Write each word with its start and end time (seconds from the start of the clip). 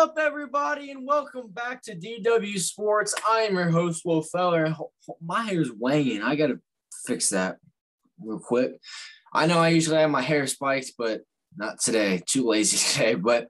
up, 0.00 0.16
everybody, 0.18 0.90
and 0.90 1.06
welcome 1.06 1.48
back 1.50 1.82
to 1.82 1.94
DW 1.94 2.58
Sports. 2.58 3.14
I 3.28 3.40
am 3.40 3.54
your 3.54 3.68
host, 3.68 4.00
Will 4.06 4.22
Feller. 4.22 4.74
My 5.20 5.42
hair's 5.42 5.70
weighing. 5.70 6.22
I 6.22 6.36
gotta 6.36 6.58
fix 7.06 7.28
that 7.28 7.58
real 8.18 8.38
quick. 8.38 8.80
I 9.34 9.44
know 9.44 9.58
I 9.58 9.68
usually 9.68 9.98
have 9.98 10.08
my 10.08 10.22
hair 10.22 10.46
spiked, 10.46 10.92
but 10.96 11.20
not 11.54 11.82
today. 11.82 12.22
Too 12.24 12.46
lazy 12.48 12.78
today. 12.92 13.14
But 13.14 13.48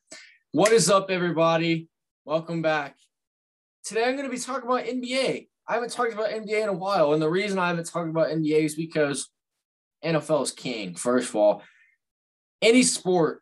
what 0.51 0.73
is 0.73 0.91
up, 0.91 1.09
everybody? 1.09 1.89
Welcome 2.25 2.63
back. 2.63 2.97
Today 3.85 4.07
I'm 4.07 4.17
gonna 4.17 4.29
be 4.29 4.37
talking 4.37 4.69
about 4.69 4.87
NBA. 4.87 5.47
I 5.69 5.73
haven't 5.73 5.93
talked 5.93 6.15
about 6.15 6.31
NBA 6.31 6.65
in 6.65 6.69
a 6.69 6.73
while, 6.73 7.13
and 7.13 7.23
the 7.23 7.31
reason 7.31 7.61
I 7.61 7.69
haven't 7.69 7.87
talked 7.87 8.11
about 8.11 8.27
NBA 8.27 8.65
is 8.65 8.75
because 8.75 9.31
NFL 10.05 10.43
is 10.43 10.51
king. 10.51 10.97
First 10.97 11.29
of 11.29 11.37
all, 11.37 11.63
any 12.61 12.83
sport 12.83 13.41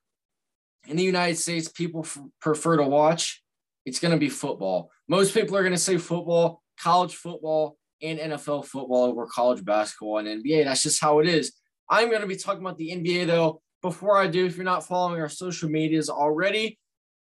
in 0.88 0.97
the 0.97 1.05
United 1.05 1.37
States 1.37 1.69
people 1.69 2.01
f- 2.01 2.19
prefer 2.41 2.78
to 2.78 2.83
watch, 2.83 3.42
it's 3.84 4.01
going 4.01 4.12
to 4.12 4.19
be 4.19 4.29
football. 4.29 4.91
Most 5.06 5.34
people 5.34 5.56
are 5.56 5.62
going 5.62 5.73
to 5.73 5.79
say 5.79 5.98
football, 5.98 6.62
college 6.80 7.15
football, 7.15 7.77
and 8.02 8.19
NFL 8.19 8.65
football 8.65 9.05
over 9.05 9.27
college 9.27 9.65
basketball 9.65 10.19
and 10.19 10.45
NBA. 10.45 10.65
That's 10.65 10.82
just 10.82 11.01
how 11.01 11.19
it 11.19 11.29
is. 11.29 11.52
I'm 11.91 12.09
going 12.09 12.23
to 12.23 12.27
be 12.27 12.37
talking 12.37 12.60
about 12.60 12.79
the 12.79 12.91
NBA 12.91 13.27
though. 13.27 13.60
Before 13.82 14.19
I 14.19 14.27
do, 14.27 14.45
if 14.45 14.56
you're 14.56 14.65
not 14.65 14.87
following 14.87 15.20
our 15.20 15.29
social 15.29 15.69
medias 15.69 16.10
already, 16.10 16.79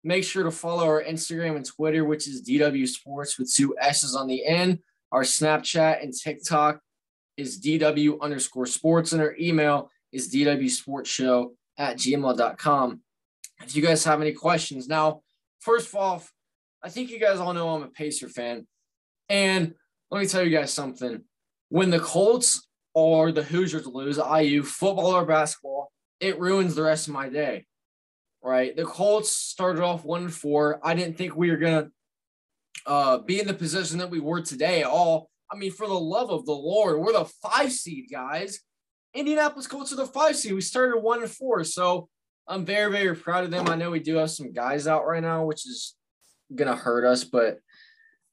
make 0.05 0.25
sure 0.25 0.45
to 0.45 0.51
follow 0.51 0.85
our 0.85 1.03
Instagram 1.03 1.57
and 1.57 1.67
Twitter, 1.67 2.05
which 2.05 2.29
is 2.29 2.47
DW 2.47 2.87
Sports 2.87 3.39
with 3.39 3.53
two 3.53 3.75
S's 3.81 4.15
on 4.15 4.29
the 4.29 4.45
end. 4.47 4.79
Our 5.11 5.23
Snapchat 5.23 6.03
and 6.03 6.13
TikTok 6.13 6.81
is 7.37 7.61
DW 7.61 8.21
underscore 8.21 8.67
sports, 8.67 9.13
and 9.13 9.21
our 9.21 9.35
email 9.39 9.91
is 10.13 10.33
DW 10.33 10.71
Sports 10.71 11.11
Show 11.11 11.55
at 11.77 11.97
gmail.com 11.97 13.01
if 13.63 13.77
you 13.77 13.83
guys 13.83 14.05
have 14.05 14.21
any 14.21 14.33
questions. 14.33 14.89
Now, 14.89 15.23
first 15.61 15.95
off, 15.95 16.33
I 16.83 16.89
think 16.89 17.11
you 17.11 17.19
guys 17.19 17.39
all 17.39 17.55
know 17.55 17.71
I'm 17.71 17.83
a 17.83 17.89
Pacer 17.89 18.29
fan. 18.29 18.67
And 19.29 19.75
let 20.11 20.21
me 20.21 20.27
tell 20.27 20.45
you 20.45 20.57
guys 20.57 20.73
something. 20.73 21.23
When 21.71 21.91
the 21.91 22.01
Colts 22.01 22.69
or 22.93 23.33
the 23.33 23.43
Hoosiers 23.43 23.87
lose, 23.87 24.19
IU, 24.19 24.63
football 24.63 25.15
or 25.15 25.25
basketball, 25.25 25.91
it 26.21 26.39
ruins 26.39 26.75
the 26.75 26.83
rest 26.83 27.09
of 27.09 27.15
my 27.15 27.29
day. 27.29 27.67
Right? 28.43 28.77
The 28.77 28.85
Colts 28.85 29.31
started 29.31 29.83
off 29.83 30.05
one 30.05 30.25
and 30.25 30.35
four. 30.35 30.79
I 30.83 30.95
didn't 30.95 31.17
think 31.17 31.35
we 31.35 31.51
were 31.51 31.57
gonna 31.57 31.89
uh, 32.87 33.19
be 33.19 33.41
in 33.41 33.47
the 33.47 33.55
position 33.55 33.99
that 33.99 34.11
we 34.11 34.21
were 34.21 34.43
today 34.43 34.83
at 34.83 34.87
all. 34.87 35.31
I 35.51 35.57
mean, 35.57 35.73
for 35.73 35.87
the 35.87 35.95
love 35.95 36.31
of 36.31 36.45
the 36.45 36.53
Lord, 36.53 37.01
we're 37.01 37.13
the 37.13 37.25
five 37.25 37.73
seed 37.73 38.07
guys. 38.11 38.61
Indianapolis 39.15 39.67
Colts 39.67 39.93
are 39.93 39.97
the 39.97 40.07
five 40.07 40.37
seed. 40.37 40.53
We 40.53 40.61
started 40.61 40.99
one 40.99 41.23
and 41.23 41.31
four. 41.31 41.65
So 41.65 42.09
I'm 42.47 42.65
very, 42.65 42.93
very 42.93 43.17
proud 43.17 43.45
of 43.45 43.51
them. 43.51 43.69
I 43.69 43.77
know 43.77 43.91
we 43.91 44.01
do 44.01 44.17
have 44.17 44.31
some 44.31 44.53
guys 44.53 44.87
out 44.87 45.07
right 45.07 45.23
now, 45.23 45.45
which 45.45 45.67
is 45.67 45.95
gonna 46.55 46.77
hurt 46.77 47.05
us, 47.07 47.25
but 47.25 47.59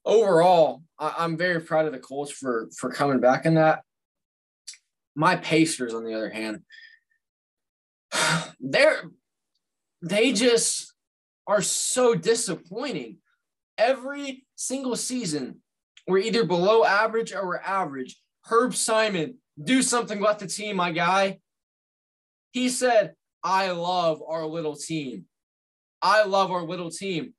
overall, 0.04 0.82
I, 0.98 1.24
am 1.24 1.36
very 1.36 1.60
proud 1.60 1.86
of 1.86 1.92
the 1.92 1.98
Colts 1.98 2.30
for 2.30 2.68
for 2.76 2.90
coming 2.90 3.20
back 3.20 3.46
in 3.46 3.54
that. 3.54 3.82
My 5.14 5.36
Pacers, 5.36 5.94
on 5.94 6.04
the 6.04 6.14
other 6.14 6.30
hand, 6.30 6.60
they're 8.60 9.04
they 10.02 10.32
just 10.32 10.92
are 11.46 11.62
so 11.62 12.14
disappointing. 12.14 13.18
Every 13.78 14.44
single 14.54 14.96
season, 14.96 15.60
we're 16.06 16.18
either 16.18 16.44
below 16.44 16.84
average 16.84 17.32
or 17.32 17.46
we're 17.46 17.58
average. 17.58 18.20
Herb 18.44 18.74
Simon, 18.74 19.38
do 19.62 19.82
something 19.82 20.20
with 20.20 20.38
the 20.38 20.46
team, 20.46 20.76
my 20.76 20.92
guy. 20.92 21.38
He 22.52 22.68
said, 22.68 23.14
I 23.44 23.70
love 23.70 24.22
our 24.26 24.46
little 24.46 24.76
team. 24.76 25.24
I 26.00 26.24
love 26.24 26.50
our 26.50 26.62
little 26.62 26.90
team. 26.90 27.34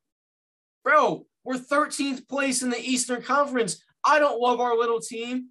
Bro, 0.84 1.26
we're 1.44 1.56
13th 1.56 2.28
place 2.28 2.62
in 2.62 2.70
the 2.70 2.80
Eastern 2.80 3.22
Conference. 3.22 3.84
I 4.06 4.20
don't 4.20 4.40
love 4.40 4.60
our 4.60 4.78
little 4.78 5.00
team. 5.00 5.50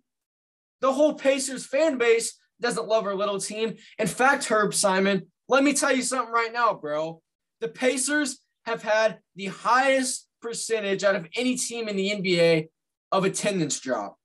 The 0.80 0.92
whole 0.92 1.14
Pacers 1.14 1.66
fan 1.66 1.96
base 1.98 2.38
doesn't 2.60 2.88
love 2.88 3.06
our 3.06 3.14
little 3.14 3.40
team. 3.40 3.76
In 3.98 4.06
fact, 4.06 4.44
Herb 4.46 4.74
Simon, 4.74 5.26
let 5.48 5.64
me 5.64 5.72
tell 5.72 5.94
you 5.94 6.02
something 6.02 6.32
right 6.32 6.52
now, 6.52 6.74
bro. 6.74 7.20
The 7.60 7.69
Pacers 7.69 8.40
have 8.66 8.82
had 8.82 9.19
the 9.36 9.46
highest 9.46 10.28
percentage 10.40 11.04
out 11.04 11.16
of 11.16 11.26
any 11.36 11.56
team 11.56 11.88
in 11.88 11.96
the 11.96 12.10
NBA 12.10 12.69
of 13.10 13.24
attendance 13.24 13.78
drop. 13.80 14.16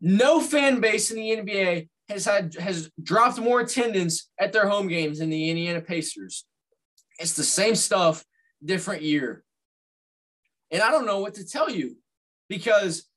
No 0.00 0.40
fan 0.40 0.80
base 0.80 1.10
in 1.10 1.16
the 1.16 1.36
NBA 1.36 1.88
has 2.08 2.24
had 2.24 2.54
has 2.54 2.90
dropped 3.02 3.38
more 3.38 3.60
attendance 3.60 4.30
at 4.38 4.52
their 4.52 4.68
home 4.68 4.88
games 4.88 5.18
than 5.18 5.30
the 5.30 5.50
Indiana 5.50 5.80
Pacers. 5.80 6.44
It's 7.18 7.34
the 7.34 7.44
same 7.44 7.74
stuff, 7.74 8.24
different 8.64 9.02
year. 9.02 9.42
And 10.70 10.82
I 10.82 10.90
don't 10.90 11.06
know 11.06 11.20
what 11.20 11.34
to 11.34 11.46
tell 11.46 11.70
you 11.70 11.96
because 12.48 13.08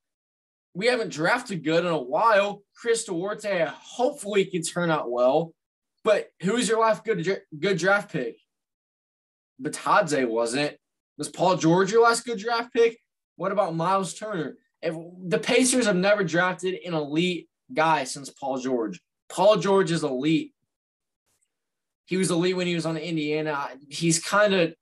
we 0.74 0.88
haven't 0.88 1.12
drafted 1.12 1.64
good 1.64 1.86
in 1.86 1.92
a 1.92 2.02
while. 2.02 2.64
Chris 2.76 3.04
Duarte 3.04 3.68
hopefully 3.74 4.46
can 4.46 4.62
turn 4.62 4.90
out 4.90 5.12
well. 5.12 5.54
But 6.04 6.30
who's 6.42 6.68
your 6.68 6.80
last 6.80 7.04
good 7.04 7.42
good 7.60 7.78
draft 7.78 8.12
pick? 8.12 8.38
Bitadze 9.62 10.28
wasn't. 10.28 10.78
Was 11.18 11.30
Paul 11.30 11.58
George 11.58 11.92
your 11.92 12.04
last 12.04 12.26
good 12.26 12.40
draft 12.40 12.74
pick? 12.74 12.98
What 13.36 13.52
about 13.52 13.76
Miles 13.76 14.14
Turner? 14.14 14.56
If 14.82 14.96
the 15.28 15.40
Pacers 15.40 15.86
have 15.86 15.98
never 15.98 16.24
drafted 16.24 16.80
an 16.86 16.94
elite 16.94 17.50
guy 17.74 18.04
since 18.04 18.30
Paul 18.30 18.60
George. 18.60 19.00
Paul 19.30 19.58
George 19.58 19.92
is 19.92 20.04
elite. 20.04 20.54
He 22.06 22.18
was 22.18 22.32
elite 22.32 22.56
when 22.56 22.68
he 22.68 22.76
was 22.76 22.86
on 22.86 22.98
Indiana. 22.98 23.70
He's 23.88 24.20
kind 24.20 24.54
of 24.54 24.74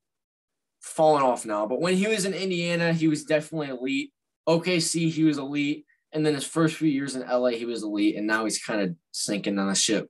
fallen 0.81 1.23
off 1.23 1.45
now, 1.45 1.67
but 1.67 1.81
when 1.81 1.95
he 1.95 2.07
was 2.07 2.25
in 2.25 2.33
Indiana, 2.33 2.93
he 2.93 3.07
was 3.07 3.25
definitely 3.25 3.69
elite. 3.69 4.13
OKC, 4.47 5.11
he 5.11 5.23
was 5.25 5.37
elite. 5.37 5.85
And 6.13 6.25
then 6.25 6.33
his 6.33 6.45
first 6.45 6.77
few 6.77 6.87
years 6.87 7.15
in 7.15 7.27
LA, 7.27 7.49
he 7.49 7.65
was 7.65 7.83
elite. 7.83 8.15
And 8.15 8.25
now 8.25 8.45
he's 8.45 8.63
kind 8.63 8.81
of 8.81 8.95
sinking 9.11 9.59
on 9.59 9.69
a 9.69 9.75
ship. 9.75 10.09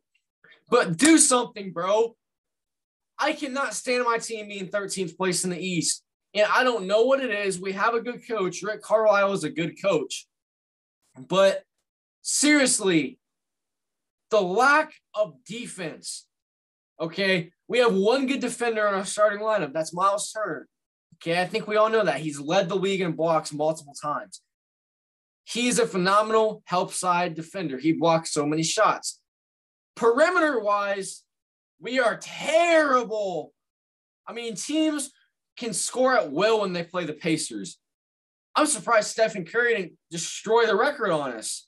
But 0.70 0.98
do 0.98 1.18
something, 1.18 1.72
bro. 1.74 2.16
I 3.20 3.34
cannot 3.34 3.74
stand 3.74 4.06
my 4.06 4.20
team 4.20 4.48
being 4.48 4.68
13th 4.68 5.18
place 5.18 5.44
in 5.44 5.50
the 5.50 5.60
East. 5.60 6.04
And 6.36 6.48
I 6.54 6.64
don't 6.64 6.86
know 6.86 7.04
what 7.04 7.24
it 7.24 7.32
is. 7.32 7.60
We 7.60 7.72
have 7.74 7.96
a 7.96 8.02
good 8.02 8.28
coach. 8.28 8.62
Rick 8.62 8.84
Carlisle 8.84 9.34
is 9.34 9.44
a 9.44 9.50
good 9.50 9.82
coach. 9.82 10.28
But 11.18 11.64
seriously, 12.28 13.18
the 14.32 14.42
lack 14.42 14.94
of 15.16 15.36
defense. 15.46 16.28
Okay, 17.00 17.52
we 17.68 17.80
have 17.80 17.94
one 17.94 18.28
good 18.28 18.42
defender 18.42 18.86
in 18.88 18.94
our 18.94 19.06
starting 19.06 19.40
lineup. 19.40 19.72
That's 19.72 19.94
Miles 19.94 20.32
Turner. 20.32 20.68
Okay, 21.16 21.42
I 21.42 21.46
think 21.46 21.68
we 21.68 21.78
all 21.78 21.90
know 21.90 22.04
that. 22.04 22.20
He's 22.20 22.40
led 22.40 22.68
the 22.68 22.76
league 22.76 23.02
in 23.02 23.14
blocks 23.14 23.54
multiple 23.54 23.94
times. 24.00 24.42
He's 25.46 25.80
a 25.80 25.88
phenomenal 25.88 26.62
help 26.66 26.94
side 26.94 27.34
defender. 27.34 27.78
He 27.78 27.94
blocks 27.94 28.34
so 28.34 28.46
many 28.46 28.64
shots. 28.64 29.22
Perimeter 29.96 30.60
wise, 30.60 31.24
we 31.80 32.00
are 32.00 32.18
terrible. 32.22 33.54
I 34.28 34.34
mean, 34.34 34.56
teams 34.56 35.12
can 35.58 35.74
score 35.74 36.18
at 36.18 36.32
will 36.32 36.62
when 36.62 36.74
they 36.74 36.84
play 36.84 37.06
the 37.06 37.14
Pacers. 37.14 37.80
I'm 38.54 38.66
surprised 38.66 39.12
Stephen 39.12 39.46
Curry 39.46 39.76
didn't 39.76 39.94
destroy 40.12 40.66
the 40.66 40.76
record 40.76 41.12
on 41.12 41.32
us. 41.32 41.68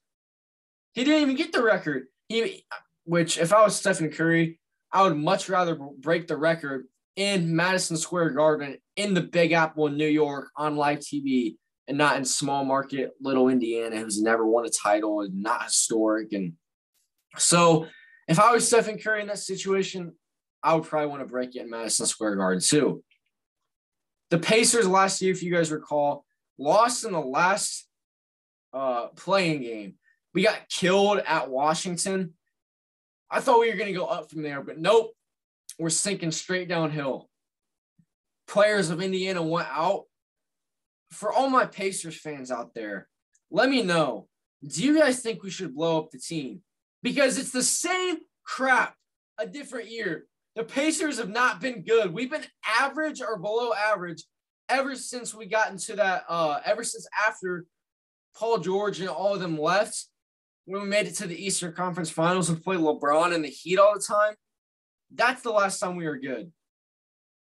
He 0.94 1.04
didn't 1.04 1.22
even 1.22 1.36
get 1.36 1.52
the 1.52 1.64
record. 1.64 2.08
He, 2.28 2.66
which 3.06 3.38
if 3.38 3.54
I 3.54 3.64
was 3.64 3.76
Stephen 3.76 4.12
Curry, 4.12 4.60
I 4.92 5.04
would 5.04 5.18
much 5.18 5.50
rather 5.50 5.76
break 5.76 6.28
the 6.28 6.38
record 6.38 6.86
in 7.16 7.56
Madison 7.56 7.98
Square 7.98 8.32
Garden 8.32 8.78
in 8.96 9.14
the 9.14 9.22
Big 9.22 9.52
Apple 9.52 9.88
in 9.88 9.98
New 9.98 10.08
York 10.08 10.50
on 10.56 10.76
live 10.76 11.00
TV 11.00 11.56
and 11.88 11.98
not 11.98 12.18
in 12.18 12.26
small 12.26 12.64
market 12.64 13.12
little 13.22 13.50
Indiana 13.50 13.98
who's 13.98 14.22
never 14.22 14.46
won 14.46 14.66
a 14.66 14.70
title 14.70 15.22
and 15.22 15.42
not 15.42 15.66
historic. 15.66 16.34
And 16.34 16.54
so 17.38 17.88
if 18.28 18.40
I 18.40 18.52
was 18.52 18.68
Stephen 18.68 18.98
Curry 18.98 19.22
in 19.22 19.28
that 19.28 19.40
situation, 19.40 20.14
I 20.64 20.76
would 20.76 20.84
probably 20.84 21.08
want 21.08 21.22
to 21.22 21.28
break 21.28 21.56
it 21.56 21.64
in 21.64 21.70
Madison 21.70 22.06
Square 22.06 22.36
Garden 22.36 22.62
too. 22.62 23.04
The 24.30 24.40
Pacers 24.40 24.88
last 24.88 25.22
year, 25.22 25.32
if 25.32 25.42
you 25.42 25.52
guys 25.52 25.72
recall, 25.72 26.26
lost 26.60 27.06
in 27.06 27.12
the 27.12 27.20
last 27.20 27.88
uh, 28.72 29.08
play-in 29.08 29.62
game 29.62 29.96
we 30.34 30.44
got 30.44 30.70
killed 30.70 31.20
at 31.26 31.50
Washington. 31.50 32.34
I 33.32 33.40
thought 33.40 33.60
we 33.60 33.70
were 33.70 33.78
going 33.78 33.94
to 33.94 34.00
go 34.00 34.06
up 34.06 34.30
from 34.30 34.42
there, 34.42 34.62
but 34.62 34.78
nope. 34.78 35.12
We're 35.78 35.90
sinking 35.90 36.32
straight 36.32 36.68
downhill. 36.68 37.30
Players 38.48 38.90
of 38.90 39.02
Indiana 39.02 39.42
went 39.42 39.68
out. 39.72 40.06
For 41.12 41.32
all 41.32 41.50
my 41.50 41.66
Pacers 41.66 42.20
fans 42.20 42.52
out 42.52 42.74
there, 42.76 43.08
let 43.50 43.70
me 43.70 43.82
know. 43.82 44.28
Do 44.68 44.84
you 44.84 45.00
guys 45.00 45.22
think 45.22 45.42
we 45.42 45.50
should 45.50 45.74
blow 45.74 46.00
up 46.00 46.12
the 46.12 46.20
team? 46.20 46.62
Because 47.02 47.38
it's 47.40 47.52
the 47.52 47.64
same 47.64 48.18
crap, 48.44 48.96
a 49.40 49.48
different 49.48 49.90
year. 49.90 50.26
The 50.56 50.64
Pacers 50.64 51.18
have 51.18 51.30
not 51.30 51.62
been 51.62 51.84
good. 51.84 52.14
We've 52.14 52.30
been 52.30 52.46
average 52.80 53.22
or 53.22 53.38
below 53.40 53.72
average 53.74 54.24
ever 54.68 54.96
since 54.96 55.34
we 55.34 55.46
got 55.46 55.72
into 55.72 55.96
that, 55.96 56.26
uh, 56.28 56.60
ever 56.66 56.84
since 56.84 57.08
after 57.26 57.66
Paul 58.36 58.60
George 58.60 59.00
and 59.00 59.10
all 59.10 59.34
of 59.34 59.40
them 59.40 59.58
left 59.58 60.06
when 60.70 60.84
we 60.84 60.88
made 60.88 61.08
it 61.08 61.16
to 61.16 61.26
the 61.26 61.44
Eastern 61.44 61.74
Conference 61.74 62.12
Finals 62.12 62.48
and 62.48 62.64
played 62.64 62.80
LeBron 62.80 63.34
and 63.34 63.44
the 63.44 63.50
Heat 63.50 63.80
all 63.80 63.96
the 63.96 64.00
time, 64.00 64.36
that's 65.12 65.42
the 65.42 65.50
last 65.50 65.80
time 65.80 65.96
we 65.96 66.06
were 66.06 66.20
good. 66.20 66.52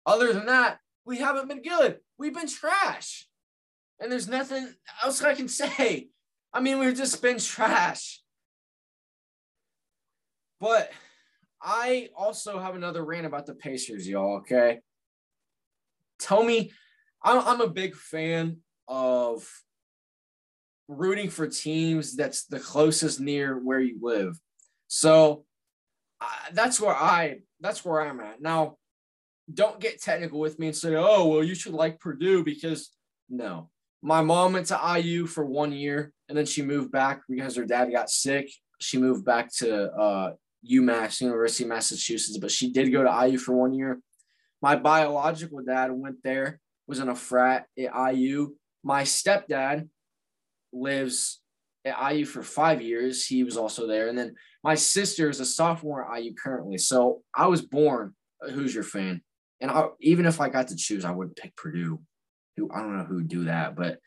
Other 0.04 0.34
than 0.34 0.44
that, 0.46 0.80
we 1.06 1.16
haven't 1.16 1.48
been 1.48 1.62
good. 1.62 1.96
We've 2.18 2.34
been 2.34 2.46
trash. 2.46 3.26
And 3.98 4.12
there's 4.12 4.28
nothing 4.28 4.68
else 5.02 5.22
I 5.22 5.34
can 5.34 5.48
say. 5.62 6.08
I 6.52 6.60
mean, 6.60 6.78
we've 6.78 6.94
just 6.94 7.22
been 7.22 7.38
trash. 7.38 8.20
But 10.60 10.92
I 11.62 12.10
also 12.14 12.58
have 12.58 12.74
another 12.74 13.02
rant 13.02 13.24
about 13.24 13.46
the 13.46 13.54
Pacers, 13.54 14.06
y'all. 14.06 14.40
Okay. 14.40 14.80
Tell 16.18 16.44
me, 16.44 16.70
I'm, 17.24 17.38
I'm 17.38 17.60
a 17.62 17.70
big 17.70 17.94
fan 17.94 18.58
of 18.86 19.48
rooting 20.88 21.30
for 21.30 21.46
teams 21.46 22.14
that's 22.16 22.46
the 22.46 22.60
closest 22.60 23.20
near 23.20 23.58
where 23.58 23.80
you 23.80 23.98
live. 24.00 24.38
So 24.86 25.44
uh, 26.20 26.26
that's 26.52 26.80
where 26.80 26.94
I 26.94 27.38
that's 27.60 27.84
where 27.84 28.00
I'm 28.00 28.20
at 28.20 28.40
now. 28.40 28.76
Don't 29.52 29.80
get 29.80 30.02
technical 30.02 30.40
with 30.40 30.58
me 30.58 30.68
and 30.68 30.76
say, 30.76 30.96
"Oh, 30.96 31.26
well, 31.28 31.44
you 31.44 31.54
should 31.54 31.72
like 31.72 32.00
Purdue," 32.00 32.44
because 32.44 32.90
no. 33.28 33.70
My 34.02 34.22
mom 34.22 34.52
went 34.52 34.66
to 34.68 35.00
IU 35.00 35.26
for 35.26 35.44
one 35.44 35.72
year, 35.72 36.12
and 36.28 36.36
then 36.36 36.46
she 36.46 36.62
moved 36.62 36.92
back 36.92 37.22
because 37.28 37.56
her 37.56 37.64
dad 37.64 37.90
got 37.90 38.10
sick. 38.10 38.48
She 38.80 38.98
moved 38.98 39.24
back 39.24 39.52
to 39.56 39.90
uh, 39.92 40.32
UMass, 40.70 41.20
University 41.20 41.64
of 41.64 41.70
Massachusetts, 41.70 42.38
but 42.38 42.50
she 42.50 42.72
did 42.72 42.92
go 42.92 43.02
to 43.02 43.26
IU 43.28 43.38
for 43.38 43.54
one 43.54 43.72
year. 43.72 44.00
My 44.60 44.76
biological 44.76 45.60
dad 45.66 45.90
went 45.92 46.22
there, 46.22 46.60
was 46.86 46.98
in 46.98 47.08
a 47.08 47.14
frat 47.14 47.66
at 47.78 48.14
IU. 48.14 48.54
My 48.82 49.02
stepdad 49.02 49.88
lives 50.72 51.40
at 51.84 52.12
IU 52.12 52.24
for 52.24 52.42
five 52.42 52.82
years. 52.82 53.24
He 53.24 53.44
was 53.44 53.56
also 53.56 53.86
there. 53.86 54.08
And 54.08 54.18
then 54.18 54.34
my 54.64 54.74
sister 54.74 55.30
is 55.30 55.40
a 55.40 55.46
sophomore 55.46 56.04
at 56.04 56.22
IU 56.22 56.34
currently. 56.34 56.78
So 56.78 57.22
I 57.34 57.46
was 57.46 57.62
born 57.62 58.14
a 58.42 58.50
Hoosier 58.50 58.82
fan. 58.82 59.22
And 59.60 59.70
I, 59.70 59.86
even 60.00 60.26
if 60.26 60.40
I 60.40 60.48
got 60.48 60.68
to 60.68 60.76
choose, 60.76 61.04
I 61.04 61.12
wouldn't 61.12 61.36
pick 61.36 61.56
Purdue. 61.56 62.00
Who 62.56 62.70
I 62.74 62.80
don't 62.80 62.96
know 62.96 63.04
who 63.04 63.16
would 63.16 63.28
do 63.28 63.44
that, 63.44 63.76
but 63.76 63.98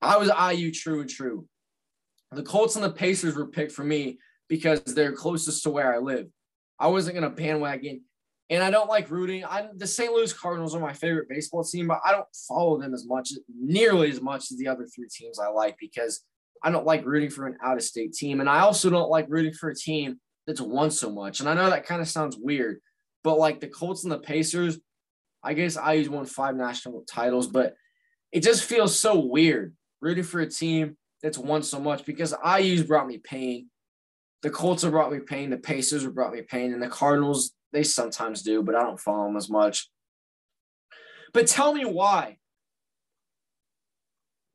I 0.00 0.18
was 0.18 0.30
IU 0.30 0.72
true 0.72 1.00
and 1.00 1.10
true. 1.10 1.46
The 2.30 2.42
Colts 2.42 2.76
and 2.76 2.84
the 2.84 2.90
Pacers 2.90 3.34
were 3.34 3.48
picked 3.48 3.72
for 3.72 3.84
me 3.84 4.18
because 4.48 4.82
they're 4.82 5.12
closest 5.12 5.64
to 5.64 5.70
where 5.70 5.94
I 5.94 5.98
live. 5.98 6.26
I 6.78 6.88
wasn't 6.88 7.14
gonna 7.14 7.30
bandwagon, 7.30 8.02
and 8.48 8.62
I 8.62 8.70
don't 8.70 8.88
like 8.88 9.10
rooting. 9.10 9.44
I 9.44 9.68
the 9.74 9.86
St. 9.86 10.12
Louis 10.12 10.32
Cardinals 10.32 10.74
are 10.74 10.80
my 10.80 10.92
favorite 10.92 11.28
baseball 11.28 11.64
team, 11.64 11.88
but 11.88 12.00
I 12.04 12.12
don't 12.12 12.26
follow 12.48 12.80
them 12.80 12.94
as 12.94 13.06
much, 13.06 13.32
nearly 13.60 14.10
as 14.10 14.20
much 14.20 14.50
as 14.50 14.58
the 14.58 14.68
other 14.68 14.86
three 14.86 15.08
teams 15.10 15.38
I 15.38 15.48
like 15.48 15.76
because 15.80 16.24
I 16.62 16.70
don't 16.70 16.86
like 16.86 17.04
rooting 17.04 17.30
for 17.30 17.46
an 17.46 17.56
out 17.64 17.76
of 17.76 17.82
state 17.82 18.12
team, 18.12 18.40
and 18.40 18.48
I 18.48 18.60
also 18.60 18.90
don't 18.90 19.10
like 19.10 19.26
rooting 19.28 19.52
for 19.52 19.70
a 19.70 19.74
team 19.74 20.20
that's 20.46 20.60
won 20.60 20.90
so 20.90 21.10
much. 21.10 21.40
And 21.40 21.48
I 21.48 21.54
know 21.54 21.68
that 21.68 21.86
kind 21.86 22.00
of 22.00 22.08
sounds 22.08 22.36
weird, 22.36 22.80
but 23.24 23.38
like 23.38 23.60
the 23.60 23.68
Colts 23.68 24.04
and 24.04 24.12
the 24.12 24.18
Pacers, 24.18 24.78
I 25.42 25.54
guess 25.54 25.76
IU's 25.76 26.08
won 26.08 26.24
five 26.24 26.54
national 26.54 27.04
titles, 27.08 27.48
but 27.48 27.74
it 28.32 28.42
just 28.42 28.64
feels 28.64 28.98
so 28.98 29.18
weird 29.18 29.74
rooting 30.00 30.24
for 30.24 30.40
a 30.40 30.48
team 30.48 30.96
that's 31.22 31.38
won 31.38 31.62
so 31.62 31.80
much 31.80 32.04
because 32.04 32.34
IU's 32.44 32.84
brought 32.84 33.06
me 33.06 33.18
pain. 33.18 33.68
The 34.42 34.50
Colts 34.50 34.82
have 34.82 34.92
brought 34.92 35.12
me 35.12 35.18
pain. 35.20 35.50
The 35.50 35.56
Pacers 35.56 36.04
have 36.04 36.14
brought 36.14 36.32
me 36.32 36.42
pain. 36.42 36.72
And 36.72 36.82
the 36.82 36.88
Cardinals, 36.88 37.52
they 37.72 37.82
sometimes 37.82 38.42
do, 38.42 38.62
but 38.62 38.74
I 38.74 38.82
don't 38.82 39.00
follow 39.00 39.26
them 39.26 39.36
as 39.36 39.50
much. 39.50 39.88
But 41.32 41.46
tell 41.46 41.74
me 41.74 41.84
why. 41.84 42.38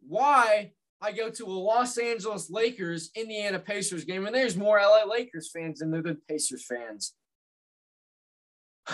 Why 0.07 0.71
I 1.01 1.11
go 1.11 1.29
to 1.29 1.45
a 1.45 1.47
Los 1.47 1.97
Angeles 1.97 2.49
Lakers, 2.49 3.11
Indiana 3.15 3.59
Pacers 3.59 4.05
game, 4.05 4.25
and 4.25 4.35
there's 4.35 4.57
more 4.57 4.79
LA 4.79 5.03
Lakers 5.05 5.49
fans 5.51 5.79
than 5.79 5.91
there 5.91 6.05
are 6.05 6.15
Pacers 6.27 6.65
fans. 6.65 7.13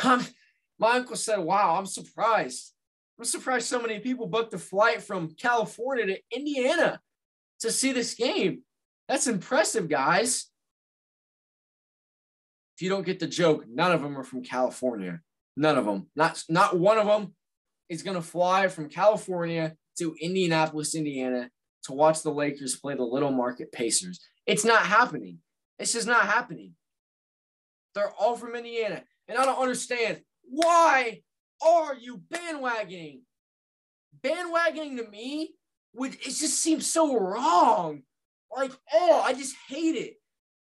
My 0.03 0.97
uncle 0.97 1.15
said, 1.15 1.39
Wow, 1.39 1.75
I'm 1.77 1.85
surprised. 1.85 2.73
I'm 3.17 3.25
surprised 3.25 3.67
so 3.67 3.81
many 3.81 3.99
people 3.99 4.27
booked 4.27 4.53
a 4.53 4.59
flight 4.59 5.01
from 5.01 5.33
California 5.35 6.05
to 6.05 6.19
Indiana 6.31 7.01
to 7.61 7.71
see 7.71 7.91
this 7.91 8.13
game. 8.13 8.61
That's 9.07 9.27
impressive, 9.27 9.89
guys. 9.89 10.51
If 12.77 12.83
you 12.83 12.89
don't 12.89 13.07
get 13.07 13.17
the 13.19 13.27
joke, 13.27 13.65
none 13.67 13.91
of 13.91 14.03
them 14.03 14.15
are 14.15 14.23
from 14.23 14.43
California. 14.43 15.21
None 15.55 15.79
of 15.79 15.85
them. 15.85 16.11
Not 16.15 16.43
not 16.47 16.77
one 16.77 16.99
of 16.99 17.07
them 17.07 17.33
is 17.89 18.03
going 18.03 18.17
to 18.17 18.21
fly 18.21 18.67
from 18.67 18.87
California 18.87 19.75
to 19.97 20.15
Indianapolis, 20.21 20.93
Indiana 20.93 21.49
to 21.85 21.93
watch 21.93 22.21
the 22.21 22.29
Lakers 22.29 22.75
play 22.75 22.93
the 22.93 23.03
little 23.03 23.31
market 23.31 23.71
Pacers. 23.71 24.19
It's 24.45 24.63
not 24.63 24.85
happening. 24.85 25.39
It's 25.79 25.93
just 25.93 26.05
not 26.05 26.27
happening. 26.27 26.73
They're 27.95 28.11
all 28.11 28.35
from 28.35 28.55
Indiana. 28.55 29.01
And 29.27 29.39
I 29.39 29.45
don't 29.45 29.59
understand 29.59 30.21
why 30.43 31.21
are 31.65 31.95
you 31.95 32.21
bandwagoning? 32.31 33.21
Bandwagoning 34.21 34.97
to 34.97 35.09
me 35.09 35.55
would 35.95 36.13
it 36.13 36.25
just 36.25 36.59
seems 36.59 36.85
so 36.85 37.19
wrong. 37.19 38.03
Like, 38.55 38.71
oh, 38.93 39.23
I 39.25 39.33
just 39.33 39.55
hate 39.67 39.95
it. 39.95 40.17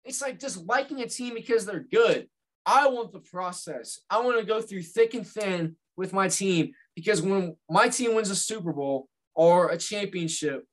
It's 0.06 0.22
like 0.22 0.40
just 0.40 0.66
liking 0.66 1.02
a 1.02 1.08
team 1.08 1.34
because 1.34 1.66
they're 1.66 1.86
good. 1.92 2.28
I 2.66 2.88
want 2.88 3.12
the 3.12 3.20
process. 3.20 4.00
I 4.10 4.22
want 4.22 4.40
to 4.40 4.46
go 4.46 4.62
through 4.62 4.84
thick 4.84 5.14
and 5.14 5.28
thin 5.28 5.76
with 5.98 6.14
my 6.14 6.28
team 6.28 6.72
because 6.96 7.22
when 7.22 7.56
my 7.70 7.90
team 7.90 8.16
wins 8.16 8.30
a 8.30 8.36
Super 8.36 8.74
Bowl 8.74 9.08
or 9.36 9.70
a 9.70 9.78
championship 9.78 10.66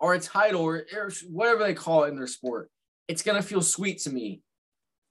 or 0.00 0.14
a 0.14 0.20
title 0.20 0.62
or, 0.62 0.84
whatever 1.28 1.62
they 1.62 1.74
call 1.74 2.04
it 2.04 2.08
in 2.08 2.16
their 2.16 2.26
sport, 2.26 2.70
it's 3.08 3.22
gonna 3.22 3.42
feel 3.42 3.62
sweet 3.62 3.98
to 4.00 4.10
me. 4.10 4.42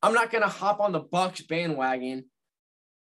I'm 0.02 0.14
not 0.14 0.32
gonna 0.32 0.48
hop 0.48 0.80
on 0.80 0.92
the 0.92 1.02
Bucs 1.02 1.48
bandwagon, 1.48 2.26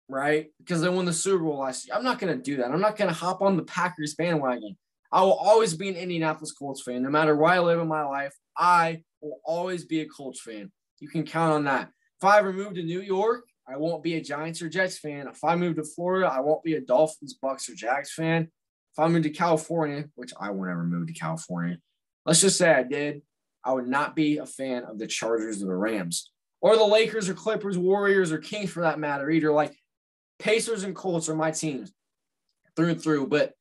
right? 0.07 0.47
Because 0.57 0.81
they 0.81 0.89
won 0.89 1.05
the 1.05 1.13
Super 1.13 1.43
Bowl 1.43 1.59
last 1.59 1.87
year. 1.87 1.95
I'm 1.95 2.03
not 2.03 2.19
gonna 2.19 2.37
do 2.37 2.57
that. 2.57 2.71
I'm 2.71 2.81
not 2.81 2.97
gonna 2.97 3.13
hop 3.13 3.41
on 3.41 3.57
the 3.57 3.63
Packers 3.63 4.15
bandwagon. 4.15 4.77
I 5.11 5.21
will 5.21 5.33
always 5.33 5.73
be 5.73 5.89
an 5.89 5.95
Indianapolis 5.95 6.51
Colts 6.51 6.81
fan, 6.81 7.03
no 7.03 7.09
matter 7.09 7.35
where 7.35 7.51
I 7.51 7.59
live 7.59 7.79
in 7.79 7.87
my 7.87 8.05
life. 8.05 8.33
I 8.57 9.03
will 9.21 9.39
always 9.45 9.85
be 9.85 10.01
a 10.01 10.05
Colts 10.05 10.41
fan. 10.41 10.71
You 10.99 11.07
can 11.07 11.23
count 11.23 11.53
on 11.53 11.63
that. 11.65 11.89
If 12.21 12.25
I 12.25 12.39
ever 12.39 12.51
move 12.51 12.73
to 12.75 12.83
New 12.83 13.01
York, 13.01 13.45
I 13.67 13.77
won't 13.77 14.03
be 14.03 14.15
a 14.15 14.21
Giants 14.21 14.61
or 14.61 14.69
Jets 14.69 14.97
fan. 14.97 15.27
If 15.27 15.43
I 15.43 15.55
move 15.55 15.75
to 15.75 15.83
Florida, 15.83 16.27
I 16.27 16.39
won't 16.39 16.63
be 16.63 16.73
a 16.73 16.81
Dolphins, 16.81 17.37
Bucs, 17.41 17.69
or 17.69 17.75
Jags 17.75 18.11
fan. 18.11 18.49
If 18.93 18.99
I 18.99 19.07
move 19.07 19.23
to 19.23 19.29
California, 19.29 20.05
which 20.15 20.33
I 20.39 20.49
won't 20.49 20.71
ever 20.71 20.83
move 20.83 21.07
to 21.07 21.13
California, 21.13 21.77
let's 22.25 22.41
just 22.41 22.57
say 22.57 22.71
I 22.71 22.83
did, 22.83 23.21
I 23.63 23.73
would 23.73 23.87
not 23.87 24.15
be 24.15 24.37
a 24.37 24.45
fan 24.45 24.83
of 24.83 24.97
the 24.97 25.07
Chargers 25.07 25.61
or 25.61 25.67
the 25.67 25.75
Rams 25.75 26.31
or 26.61 26.75
the 26.75 26.83
Lakers 26.83 27.29
or 27.29 27.33
Clippers, 27.33 27.77
Warriors 27.77 28.31
or 28.31 28.39
Kings 28.39 28.71
for 28.71 28.81
that 28.81 28.99
matter 28.99 29.29
either. 29.29 29.51
Like 29.51 29.75
Pacers 30.39 30.83
and 30.83 30.95
Colts 30.95 31.29
are 31.29 31.35
my 31.35 31.51
teams 31.51 31.93
through 32.75 32.89
and 32.89 33.01
through. 33.01 33.27
But 33.27 33.53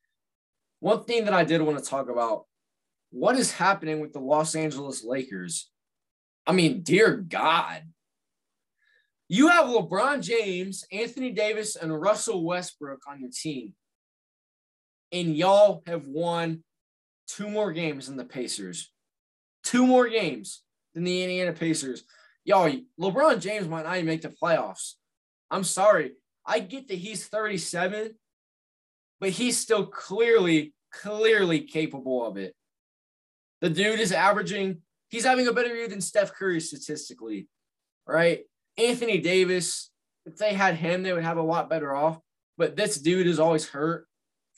one 0.79 1.03
thing 1.03 1.25
that 1.25 1.33
I 1.33 1.43
did 1.43 1.61
want 1.61 1.77
to 1.77 1.89
talk 1.89 2.09
about 2.09 2.45
what 3.11 3.37
is 3.37 3.51
happening 3.51 3.99
with 3.99 4.13
the 4.13 4.19
Los 4.19 4.55
Angeles 4.55 5.03
Lakers? 5.03 5.69
I 6.45 6.51
mean, 6.51 6.81
dear 6.81 7.17
God. 7.17 7.83
You 9.27 9.49
have 9.49 9.65
LeBron 9.65 10.23
James, 10.23 10.83
Anthony 10.91 11.31
Davis, 11.31 11.75
and 11.75 12.01
Russell 12.01 12.43
Westbrook 12.43 13.01
on 13.07 13.19
your 13.19 13.29
team. 13.29 13.73
And 15.11 15.35
y'all 15.35 15.83
have 15.85 16.07
won 16.07 16.63
two 17.27 17.47
more 17.47 17.71
games 17.71 18.07
than 18.07 18.17
the 18.17 18.25
Pacers. 18.25 18.91
Two 19.63 19.85
more 19.85 20.07
games 20.09 20.63
than 20.95 21.03
the 21.03 21.21
Indiana 21.21 21.53
Pacers. 21.53 22.03
Y'all, 22.43 22.71
LeBron 22.99 23.39
James 23.39 23.67
might 23.67 23.85
not 23.85 23.95
even 23.95 24.07
make 24.07 24.23
the 24.23 24.33
playoffs. 24.41 24.93
I'm 25.51 25.63
sorry. 25.63 26.13
I 26.45 26.59
get 26.59 26.87
that 26.87 26.95
he's 26.95 27.27
37, 27.27 28.15
but 29.19 29.29
he's 29.29 29.59
still 29.59 29.85
clearly, 29.85 30.73
clearly 30.91 31.61
capable 31.61 32.25
of 32.25 32.37
it. 32.37 32.55
The 33.61 33.69
dude 33.69 33.99
is 33.99 34.11
averaging, 34.11 34.81
he's 35.09 35.25
having 35.25 35.47
a 35.47 35.53
better 35.53 35.75
year 35.75 35.87
than 35.87 36.01
Steph 36.01 36.33
Curry 36.33 36.61
statistically, 36.61 37.47
right? 38.07 38.41
Anthony 38.77 39.17
Davis, 39.19 39.91
if 40.25 40.37
they 40.37 40.53
had 40.53 40.75
him, 40.75 41.03
they 41.03 41.13
would 41.13 41.23
have 41.23 41.37
a 41.37 41.43
lot 41.43 41.69
better 41.69 41.93
off. 41.93 42.19
But 42.57 42.75
this 42.75 42.97
dude 42.99 43.27
is 43.27 43.39
always 43.39 43.67
hurt 43.67 44.05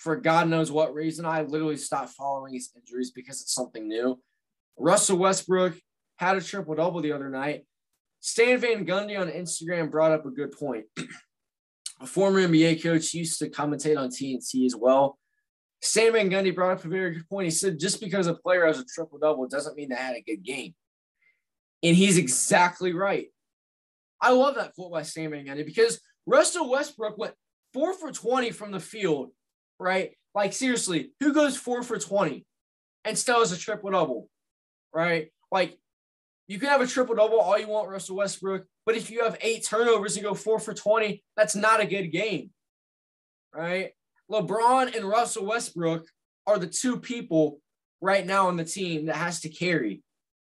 for 0.01 0.15
God 0.15 0.47
knows 0.47 0.71
what 0.71 0.95
reason. 0.95 1.25
I 1.25 1.43
literally 1.43 1.77
stopped 1.77 2.09
following 2.09 2.53
his 2.53 2.71
injuries 2.75 3.11
because 3.11 3.41
it's 3.41 3.53
something 3.53 3.87
new. 3.87 4.19
Russell 4.77 5.17
Westbrook 5.17 5.75
had 6.17 6.37
a 6.37 6.41
triple 6.41 6.73
double 6.73 7.01
the 7.01 7.11
other 7.11 7.29
night. 7.29 7.65
Stan 8.19 8.59
Van 8.59 8.85
Gundy 8.85 9.19
on 9.19 9.29
Instagram 9.29 9.91
brought 9.91 10.11
up 10.11 10.25
a 10.25 10.31
good 10.31 10.51
point. 10.51 10.85
a 12.01 12.07
former 12.07 12.39
NBA 12.39 12.81
coach 12.81 13.13
used 13.13 13.37
to 13.39 13.49
commentate 13.49 13.97
on 13.97 14.09
TNT 14.09 14.65
as 14.65 14.75
well. 14.75 15.19
Stan 15.81 16.13
Van 16.13 16.29
Gundy 16.29 16.53
brought 16.53 16.77
up 16.77 16.85
a 16.85 16.87
very 16.87 17.11
good 17.15 17.27
point. 17.27 17.45
He 17.45 17.51
said 17.51 17.79
just 17.79 17.99
because 17.99 18.27
a 18.27 18.33
player 18.33 18.65
has 18.65 18.79
a 18.79 18.85
triple 18.85 19.17
double 19.17 19.47
doesn't 19.47 19.75
mean 19.75 19.89
they 19.89 19.95
had 19.95 20.15
a 20.15 20.21
good 20.21 20.43
game. 20.43 20.75
And 21.83 21.95
he's 21.95 22.17
exactly 22.17 22.93
right. 22.93 23.27
I 24.21 24.31
love 24.31 24.55
that 24.55 24.75
quote 24.75 24.91
by 24.91 25.01
Stan 25.01 25.31
Van 25.31 25.45
Gundy 25.45 25.65
because 25.65 25.99
Russell 26.27 26.69
Westbrook 26.69 27.17
went 27.17 27.33
four 27.73 27.93
for 27.93 28.11
20 28.11 28.51
from 28.51 28.71
the 28.71 28.79
field, 28.79 29.31
right? 29.79 30.11
Like, 30.35 30.53
seriously, 30.53 31.11
who 31.19 31.33
goes 31.33 31.57
four 31.57 31.81
for 31.81 31.97
20 31.97 32.45
and 33.03 33.17
still 33.17 33.39
has 33.39 33.51
a 33.51 33.57
triple 33.57 33.89
double, 33.89 34.29
right? 34.93 35.31
Like, 35.51 35.79
you 36.47 36.59
can 36.59 36.69
have 36.69 36.81
a 36.81 36.87
triple 36.87 37.15
double 37.15 37.39
all 37.39 37.57
you 37.57 37.67
want, 37.67 37.89
Russell 37.89 38.17
Westbrook, 38.17 38.65
but 38.85 38.95
if 38.95 39.09
you 39.09 39.23
have 39.23 39.37
eight 39.41 39.65
turnovers 39.65 40.15
and 40.15 40.23
go 40.23 40.35
four 40.35 40.59
for 40.59 40.73
20, 40.73 41.23
that's 41.35 41.55
not 41.55 41.79
a 41.79 41.85
good 41.85 42.07
game. 42.09 42.51
right? 43.53 43.91
LeBron 44.31 44.95
and 44.95 45.07
Russell 45.07 45.45
Westbrook 45.45 46.05
are 46.47 46.57
the 46.57 46.67
two 46.67 46.99
people 46.99 47.59
right 47.99 48.25
now 48.25 48.47
on 48.47 48.55
the 48.55 48.63
team 48.63 49.07
that 49.07 49.17
has 49.17 49.41
to 49.41 49.49
carry. 49.49 50.01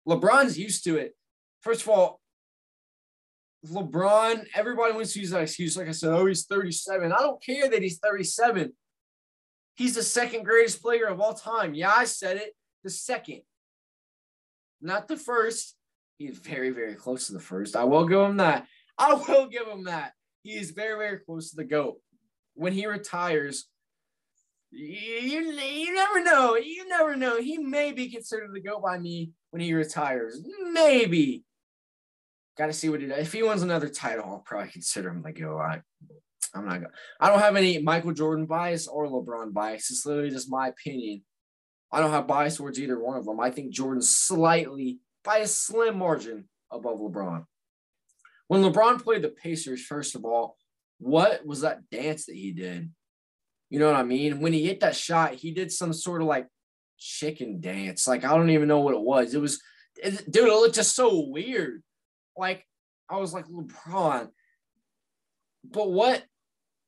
LeBron's 0.08 0.58
used 0.58 0.84
to 0.86 0.98
it. 0.98 1.14
First 1.62 1.84
of 1.84 1.90
all, 1.90 2.20
LeBron, 3.66 4.46
everybody 4.56 4.94
wants 4.94 5.14
to 5.14 5.20
use 5.20 5.32
that 5.32 5.42
excuse. 5.42 5.78
Like 5.78 5.88
I 5.88 5.92
said, 5.92 6.12
oh, 6.12 6.26
he's 6.26 6.46
37. 6.46 7.12
I 7.12 7.18
don't 7.18 7.44
care 7.44 7.70
that 7.70 7.82
he's 7.82 8.00
37. 8.00 8.74
He's 9.76 9.96
the 9.96 10.04
second 10.04 10.44
greatest 10.44 10.82
player 10.82 11.06
of 11.06 11.20
all 11.20 11.34
time. 11.34 11.76
Yeah, 11.76 11.94
I 11.96 12.06
said 12.06 12.38
it. 12.38 12.54
The 12.84 12.90
second, 12.90 13.42
not 14.82 15.08
the 15.08 15.18
first. 15.18 15.76
He's 16.18 16.40
very, 16.40 16.72
very 16.72 16.96
close 16.96 17.28
to 17.28 17.34
the 17.34 17.40
first. 17.40 17.76
I 17.76 17.84
will 17.84 18.08
give 18.08 18.22
him 18.22 18.38
that. 18.38 18.66
I 18.98 19.14
will 19.14 19.48
give 19.52 19.68
him 19.68 19.84
that. 19.84 20.14
He 20.42 20.54
is 20.54 20.72
very, 20.72 20.98
very 20.98 21.20
close 21.20 21.50
to 21.52 21.58
the 21.58 21.64
GOAT. 21.64 22.00
When 22.58 22.74
he 22.74 22.88
retires, 22.88 23.66
you, 24.72 25.40
you, 25.42 25.96
never 25.96 26.24
know. 26.24 26.56
You 26.56 26.88
never 26.90 27.16
know. 27.16 27.40
He 27.40 27.58
may 27.58 27.92
be 27.92 28.10
considered 28.10 28.50
the 28.54 28.60
GOAT 28.60 28.82
by 28.82 28.98
me 28.98 29.32
when 29.52 29.62
he 29.62 29.74
retires. 29.74 30.42
Maybe. 30.72 31.44
Got 32.58 32.68
to 32.68 32.74
see 32.74 32.90
what 32.90 33.02
he 33.02 33.08
does. 33.08 33.20
If 33.20 33.34
he 33.34 33.44
wins 33.44 33.62
another 33.62 33.88
title, 33.88 34.26
I'll 34.26 34.40
probably 34.40 34.72
consider 34.72 35.10
him 35.10 35.22
the 35.22 35.32
GOAT. 35.32 35.60
I, 35.60 35.82
I'm 36.54 36.66
not 36.66 36.82
gonna. 36.82 36.94
I 37.20 37.30
don't 37.30 37.40
have 37.40 37.56
any 37.56 37.78
Michael 37.78 38.14
Jordan 38.14 38.46
bias 38.46 38.88
or 38.88 39.08
LeBron 39.08 39.54
bias. 39.54 39.92
It's 39.92 40.06
literally 40.06 40.32
just 40.32 40.52
my 40.52 40.70
opinion. 40.70 41.22
I 41.92 42.00
don't 42.02 42.12
have 42.12 42.28
bias 42.28 42.58
towards 42.58 42.80
either 42.80 43.00
one 43.00 43.18
of 43.18 43.26
them. 43.26 43.40
I 43.40 43.52
think 43.52 43.72
Jordan's 43.72 44.10
slightly, 44.10 45.00
by 45.24 45.38
a 45.38 45.48
slim 45.48 46.00
margin, 46.00 46.50
above 46.72 47.00
LeBron. 47.00 47.46
When 48.48 48.62
LeBron 48.62 49.02
played 49.02 49.22
the 49.22 49.30
Pacers, 49.30 49.86
first 49.86 50.16
of 50.16 50.26
all, 50.26 50.58
what 51.00 51.46
was 51.46 51.62
that 51.62 51.90
dance 51.90 52.26
that 52.26 52.36
he 52.36 52.52
did? 52.52 52.92
You 53.70 53.80
know 53.80 53.88
what 53.88 54.00
I 54.00 54.04
mean? 54.04 54.40
When 54.40 54.54
he 54.54 54.66
hit 54.66 54.80
that 54.80 54.96
shot, 54.96 55.34
he 55.34 55.52
did 55.52 55.72
some 55.72 55.94
sort 55.94 56.22
of 56.22 56.28
like 56.28 56.48
chicken 56.98 57.60
dance. 57.60 58.08
Like 58.08 58.24
I 58.24 58.36
don't 58.36 58.50
even 58.50 58.68
know 58.68 58.80
what 58.80 58.96
it 58.96 59.02
was. 59.02 59.34
It 59.34 59.42
was, 59.42 59.62
it, 59.98 60.30
dude, 60.32 60.48
it 60.48 60.54
looked 60.54 60.76
just 60.76 60.96
so 60.96 61.28
weird. 61.28 61.84
Like 62.36 62.66
I 63.10 63.18
was 63.18 63.34
like 63.34 63.46
LeBron. 63.48 64.30
But 65.70 65.92
what 65.92 66.24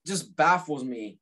just 0.07 0.35
baffles 0.35 0.83
me 0.83 1.19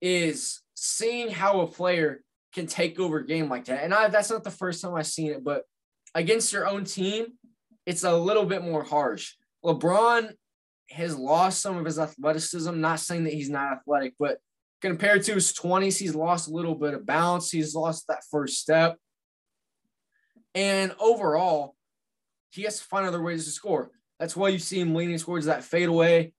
is 0.00 0.60
seeing 0.74 1.30
how 1.30 1.60
a 1.60 1.66
player 1.66 2.22
can 2.54 2.66
take 2.66 2.98
over 2.98 3.18
a 3.18 3.26
game 3.26 3.48
like 3.48 3.66
that. 3.66 3.84
And 3.84 3.94
I, 3.94 4.08
that's 4.08 4.30
not 4.30 4.44
the 4.44 4.50
first 4.50 4.82
time 4.82 4.94
I've 4.94 5.06
seen 5.06 5.32
it, 5.32 5.44
but 5.44 5.62
against 6.14 6.52
your 6.52 6.66
own 6.66 6.84
team, 6.84 7.26
it's 7.86 8.04
a 8.04 8.16
little 8.16 8.44
bit 8.44 8.62
more 8.62 8.82
harsh. 8.82 9.34
LeBron 9.64 10.32
has 10.90 11.16
lost 11.16 11.60
some 11.60 11.76
of 11.76 11.84
his 11.84 11.98
athleticism. 11.98 12.80
Not 12.80 13.00
saying 13.00 13.24
that 13.24 13.32
he's 13.32 13.50
not 13.50 13.72
athletic, 13.72 14.14
but 14.18 14.38
compared 14.80 15.24
to 15.24 15.34
his 15.34 15.52
20s, 15.52 15.98
he's 15.98 16.14
lost 16.14 16.48
a 16.48 16.52
little 16.52 16.74
bit 16.74 16.94
of 16.94 17.06
bounce. 17.06 17.50
He's 17.50 17.74
lost 17.74 18.06
that 18.08 18.22
first 18.30 18.58
step. 18.58 18.96
And 20.54 20.94
overall, 20.98 21.74
he 22.50 22.62
has 22.62 22.78
to 22.78 22.84
find 22.84 23.06
other 23.06 23.22
ways 23.22 23.44
to 23.44 23.50
score. 23.50 23.90
That's 24.18 24.36
why 24.36 24.48
you 24.48 24.58
see 24.58 24.80
him 24.80 24.94
leaning 24.94 25.18
towards 25.18 25.46
that 25.46 25.64
fadeaway, 25.64 26.32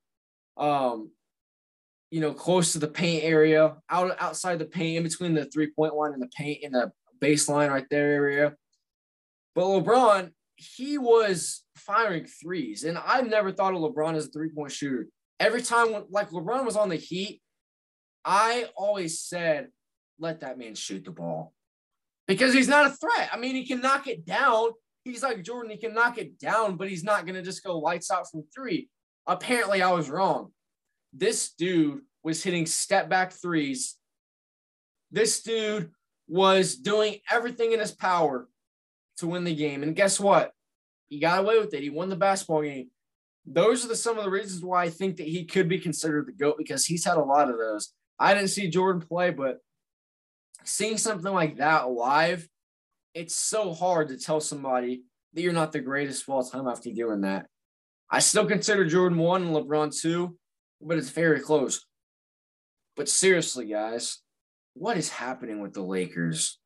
um, 0.58 1.12
you 2.12 2.20
know, 2.20 2.34
close 2.34 2.74
to 2.74 2.80
the 2.80 2.88
paint 2.88 3.24
area, 3.24 3.76
out 3.90 4.18
outside 4.20 4.60
the 4.60 4.66
paint, 4.66 4.98
in 4.98 5.04
between 5.04 5.34
the 5.34 5.46
three 5.46 5.72
point 5.72 5.96
line 5.96 6.14
and 6.14 6.22
the 6.22 6.30
paint 6.36 6.64
in 6.64 6.72
the 6.72 6.92
baseline 7.22 7.70
right 7.70 7.86
there 7.90 8.12
area. 8.12 8.56
But 9.56 9.64
LeBron, 9.66 10.32
he 10.60 10.98
was 10.98 11.64
firing 11.76 12.26
threes, 12.26 12.84
and 12.84 12.98
I've 12.98 13.28
never 13.28 13.52
thought 13.52 13.74
of 13.74 13.80
LeBron 13.80 14.16
as 14.16 14.28
a 14.28 14.30
three 14.30 14.50
point 14.50 14.72
shooter. 14.72 15.08
Every 15.40 15.62
time, 15.62 16.04
like 16.10 16.32
LeBron 16.32 16.66
was 16.66 16.76
on 16.76 16.90
the 16.90 16.98
Heat, 16.98 17.42
I 18.26 18.66
always 18.76 19.22
said, 19.22 19.70
let 20.20 20.42
that 20.42 20.58
man 20.58 20.76
shoot 20.76 21.06
the 21.06 21.12
ball 21.12 21.54
because 22.28 22.54
he's 22.54 22.68
not 22.68 22.88
a 22.88 22.90
threat. 22.90 23.30
I 23.32 23.38
mean, 23.38 23.56
he 23.56 23.66
can 23.66 23.80
knock 23.80 24.08
it 24.08 24.26
down. 24.26 24.72
He's 25.06 25.24
like 25.24 25.44
Jordan, 25.44 25.72
he 25.72 25.78
can 25.78 25.94
knock 25.94 26.18
it 26.18 26.38
down, 26.38 26.76
but 26.76 26.90
he's 26.90 27.06
not 27.06 27.26
to 27.26 27.42
just 27.42 27.64
go 27.64 27.80
lights 27.80 28.12
out 28.12 28.30
from 28.30 28.44
three. 28.54 28.90
Apparently, 29.26 29.82
I 29.82 29.92
was 29.92 30.10
wrong. 30.10 30.52
This 31.14 31.54
dude 31.54 32.02
was 32.22 32.44
hitting 32.44 32.66
step 32.66 33.10
back 33.10 33.32
threes. 33.32 33.96
This 35.10 35.42
dude 35.42 35.92
was 36.28 36.76
doing 36.76 37.20
everything 37.32 37.72
in 37.72 37.80
his 37.80 37.94
power 37.94 38.50
to 39.20 39.28
win 39.28 39.44
the 39.44 39.56
game. 39.56 39.84
And 39.84 39.96
guess 39.96 40.20
what? 40.20 40.52
He 41.08 41.20
got 41.20 41.40
away 41.40 41.60
with 41.60 41.74
it. 41.74 41.84
He 41.84 41.90
won 41.90 42.10
the 42.10 42.16
basketball 42.16 42.62
game. 42.62 42.90
Those 43.46 43.84
are 43.84 43.88
the, 43.88 43.96
some 43.96 44.18
of 44.18 44.24
the 44.24 44.30
reasons 44.30 44.64
why 44.64 44.84
I 44.84 44.90
think 44.90 45.18
that 45.18 45.28
he 45.28 45.46
could 45.46 45.68
be 45.68 45.80
considered 45.80 46.28
the 46.28 46.34
GOAT 46.34 46.58
because 46.58 46.86
he's 46.86 47.06
had 47.06 47.18
a 47.18 47.24
lot 47.24 47.50
of 47.50 47.58
those. 47.58 47.94
I 48.20 48.34
didn't 48.34 48.50
see 48.50 48.70
Jordan 48.70 49.02
play, 49.02 49.32
but 49.32 49.60
seeing 50.66 50.98
something 50.98 51.34
like 51.34 51.58
that 51.58 51.90
live, 51.90 52.48
it's 53.14 53.36
so 53.36 53.74
hard 53.74 54.10
to 54.10 54.18
tell 54.18 54.40
somebody 54.40 55.04
that 55.34 55.42
you're 55.42 55.54
not 55.54 55.72
the 55.72 55.80
greatest 55.80 56.24
of 56.24 56.30
all 56.30 56.44
time 56.44 56.68
after 56.68 56.92
doing 56.92 57.22
that. 57.22 57.48
I 58.12 58.20
still 58.20 58.46
consider 58.46 58.86
Jordan 58.86 59.18
one 59.18 59.44
and 59.44 59.56
LeBron 59.56 60.00
two, 60.00 60.38
but 60.82 60.98
it's 60.98 61.10
very 61.10 61.40
close. 61.40 61.86
But 62.96 63.10
seriously, 63.10 63.66
guys, 63.66 64.20
what 64.74 64.98
is 64.98 65.10
happening 65.10 65.60
with 65.60 65.74
the 65.74 65.82
Lakers? 65.82 66.59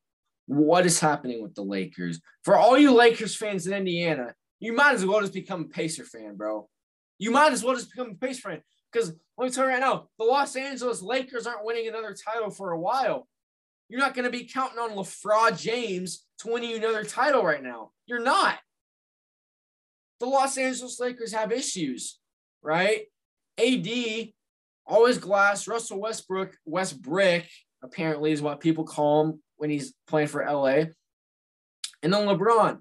What 0.46 0.86
is 0.86 1.00
happening 1.00 1.42
with 1.42 1.56
the 1.56 1.64
Lakers? 1.64 2.20
For 2.44 2.58
all 2.58 2.78
you 2.78 2.94
Lakers 2.94 3.36
fans 3.36 3.68
in 3.68 3.74
Indiana, 3.74 4.34
you 4.60 4.74
might 4.74 4.94
as 4.94 5.06
well 5.06 5.22
just 5.22 5.34
become 5.34 5.62
a 5.62 5.74
Pacer 5.74 6.04
fan, 6.04 6.36
bro. 6.36 6.68
You 7.18 7.32
might 7.32 7.54
as 7.54 7.64
well 7.64 7.76
just 7.76 7.92
become 7.92 8.12
a 8.12 8.16
Pacer 8.16 8.50
fan. 8.50 8.62
Because 8.92 9.14
let 9.38 9.46
me 9.46 9.52
tell 9.52 9.66
you 9.66 9.72
right 9.72 9.80
now, 9.80 10.08
the 10.20 10.26
Los 10.26 10.56
Angeles 10.56 11.02
Lakers 11.02 11.48
aren't 11.48 11.66
winning 11.66 11.88
another 11.88 12.14
title 12.14 12.52
for 12.52 12.72
a 12.72 12.80
while. 12.80 13.28
You're 13.90 14.00
not 14.00 14.14
going 14.14 14.26
to 14.26 14.32
be 14.32 14.46
counting 14.46 14.80
on 14.80 14.92
LeBron 14.92 15.60
James 15.60 16.26
to 16.40 16.52
win 16.52 16.64
you 16.64 16.78
another 16.78 17.04
title 17.04 17.44
right 17.44 17.64
now. 17.64 17.92
You're 18.06 18.24
not. 18.24 18.58
The 20.20 20.26
Los 20.26 20.58
Angeles 20.58 21.00
Lakers 21.00 21.34
have 21.34 21.52
issues, 21.52 22.20
right? 22.62 23.02
AD, 23.58 23.88
always 24.86 25.18
glass. 25.18 25.68
Russell 25.68 26.00
Westbrook, 26.00 26.56
Westbrick, 26.68 27.46
apparently 27.84 28.32
is 28.32 28.42
what 28.42 28.62
people 28.62 28.86
call 28.86 29.26
him 29.26 29.43
when 29.58 29.70
he's 29.70 29.94
playing 30.08 30.28
for 30.28 30.46
LA. 30.46 30.86
And 32.02 32.14
then 32.14 32.28
LeBron, 32.28 32.80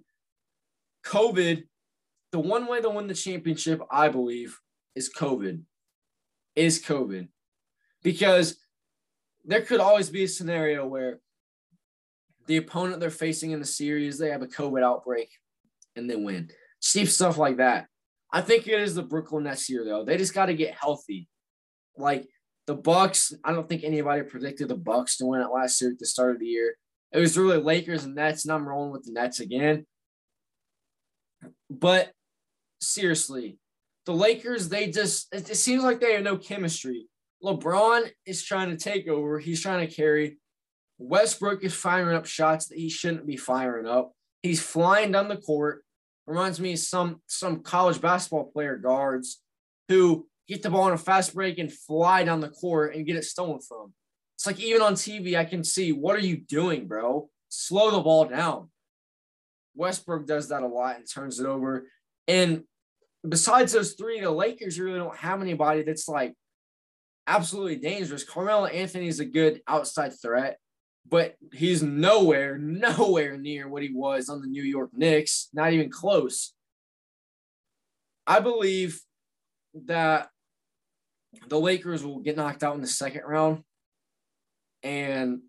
COVID, 1.06 1.64
the 2.32 2.38
one 2.38 2.66
way 2.66 2.80
to 2.80 2.90
win 2.90 3.06
the 3.06 3.14
championship, 3.14 3.80
I 3.90 4.08
believe, 4.08 4.58
is 4.94 5.12
COVID 5.12 5.62
is 6.56 6.82
COVID. 6.82 7.28
Because 8.02 8.58
there 9.44 9.62
could 9.62 9.80
always 9.80 10.10
be 10.10 10.24
a 10.24 10.28
scenario 10.28 10.86
where 10.86 11.20
the 12.46 12.56
opponent 12.56 13.00
they're 13.00 13.10
facing 13.10 13.52
in 13.52 13.60
the 13.60 13.66
series, 13.66 14.18
they 14.18 14.30
have 14.30 14.42
a 14.42 14.46
COVID 14.46 14.82
outbreak 14.82 15.30
and 15.96 16.08
they 16.08 16.16
win. 16.16 16.50
Cheap 16.80 17.08
stuff 17.08 17.38
like 17.38 17.58
that. 17.58 17.86
I 18.32 18.40
think 18.40 18.66
it 18.66 18.80
is 18.80 18.94
the 18.94 19.02
Brooklyn 19.02 19.44
Nets 19.44 19.68
year, 19.68 19.84
though. 19.84 20.04
They 20.04 20.16
just 20.16 20.34
got 20.34 20.46
to 20.46 20.54
get 20.54 20.74
healthy. 20.74 21.28
Like 21.96 22.26
the 22.66 22.74
Bucks, 22.74 23.32
I 23.44 23.52
don't 23.52 23.68
think 23.68 23.84
anybody 23.84 24.22
predicted 24.22 24.68
the 24.68 24.76
Bucks 24.76 25.16
to 25.16 25.26
win 25.26 25.40
it 25.40 25.52
last 25.52 25.80
year 25.80 25.90
at 25.90 25.98
the 25.98 26.06
start 26.06 26.32
of 26.32 26.40
the 26.40 26.46
year. 26.46 26.76
It 27.12 27.18
was 27.18 27.36
really 27.36 27.58
Lakers 27.58 28.04
and 28.04 28.14
Nets, 28.14 28.44
and 28.44 28.52
I'm 28.52 28.66
rolling 28.66 28.92
with 28.92 29.04
the 29.04 29.12
Nets 29.12 29.40
again. 29.40 29.84
But 31.68 32.12
seriously, 32.80 33.58
the 34.06 34.14
Lakers, 34.14 34.68
they 34.68 34.90
just, 34.90 35.28
it, 35.32 35.56
seems 35.56 35.82
like 35.82 36.00
they 36.00 36.14
have 36.14 36.22
no 36.22 36.36
chemistry. 36.36 37.06
LeBron 37.42 38.08
is 38.24 38.44
trying 38.44 38.70
to 38.70 38.76
take 38.76 39.08
over, 39.08 39.38
he's 39.38 39.60
trying 39.60 39.86
to 39.86 39.94
carry. 39.94 40.38
Westbrook 40.98 41.64
is 41.64 41.74
firing 41.74 42.16
up 42.16 42.26
shots 42.26 42.68
that 42.68 42.78
he 42.78 42.88
shouldn't 42.88 43.26
be 43.26 43.36
firing 43.36 43.86
up. 43.86 44.12
He's 44.42 44.62
flying 44.62 45.10
down 45.12 45.28
the 45.28 45.36
court. 45.36 45.82
Reminds 46.26 46.60
me 46.60 46.74
of 46.74 46.78
some 46.78 47.20
some 47.26 47.62
college 47.62 48.00
basketball 48.00 48.52
player 48.52 48.76
guards 48.76 49.40
who 49.88 50.28
get 50.48 50.62
the 50.62 50.70
ball 50.70 50.82
on 50.82 50.92
a 50.92 50.98
fast 50.98 51.34
break 51.34 51.58
and 51.58 51.72
fly 51.72 52.24
down 52.24 52.40
the 52.40 52.48
court 52.48 52.94
and 52.94 53.06
get 53.06 53.16
it 53.16 53.24
stolen 53.24 53.60
from. 53.60 53.92
It's 54.36 54.46
like 54.46 54.60
even 54.60 54.82
on 54.82 54.94
TV, 54.94 55.36
I 55.36 55.44
can 55.44 55.62
see 55.62 55.92
what 55.92 56.16
are 56.16 56.20
you 56.20 56.36
doing, 56.36 56.86
bro? 56.86 57.28
Slow 57.48 57.90
the 57.90 58.00
ball 58.00 58.24
down. 58.24 58.70
Westbrook 59.74 60.26
does 60.26 60.48
that 60.48 60.62
a 60.62 60.66
lot 60.66 60.96
and 60.96 61.08
turns 61.08 61.38
it 61.40 61.46
over. 61.46 61.86
And 62.28 62.64
besides 63.26 63.72
those 63.72 63.94
three, 63.94 64.20
the 64.20 64.30
Lakers 64.30 64.78
really 64.78 64.98
don't 64.98 65.16
have 65.16 65.40
anybody 65.40 65.82
that's 65.82 66.08
like 66.08 66.34
absolutely 67.26 67.76
dangerous. 67.76 68.24
Carmelo 68.24 68.66
Anthony 68.66 69.08
is 69.08 69.20
a 69.20 69.24
good 69.24 69.60
outside 69.68 70.12
threat, 70.20 70.58
but 71.08 71.36
he's 71.52 71.82
nowhere, 71.82 72.58
nowhere 72.60 73.38
near 73.38 73.68
what 73.68 73.82
he 73.82 73.92
was 73.92 74.28
on 74.28 74.40
the 74.40 74.48
New 74.48 74.64
York 74.64 74.90
Knicks, 74.92 75.48
not 75.52 75.72
even 75.72 75.90
close. 75.90 76.52
I 78.26 78.40
believe 78.40 79.00
that 79.86 80.28
the 81.48 81.58
Lakers 81.58 82.04
will 82.04 82.20
get 82.20 82.36
knocked 82.36 82.62
out 82.62 82.74
in 82.74 82.80
the 82.80 82.86
second 82.86 83.22
round, 83.26 83.62
and 84.82 85.40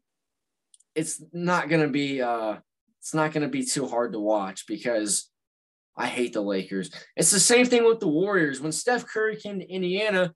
it's 0.96 1.22
not 1.32 1.70
gonna 1.70 1.90
be 1.90 2.22
uh 2.22 2.58
it's 3.00 3.14
not 3.14 3.34
gonna 3.34 3.50
be 3.50 3.66
too 3.66 3.88
hard 3.88 4.14
to 4.14 4.20
watch 4.20 4.66
because 4.68 5.30
I 5.96 6.08
hate 6.08 6.34
the 6.34 6.42
Lakers. 6.42 6.92
It's 7.16 7.32
the 7.32 7.40
same 7.40 7.66
thing 7.66 7.86
with 7.86 8.00
the 8.00 8.08
Warriors. 8.08 8.62
When 8.62 8.72
Steph 8.72 9.06
Curry 9.06 9.36
came 9.36 9.60
to 9.60 9.70
Indiana, 9.70 10.34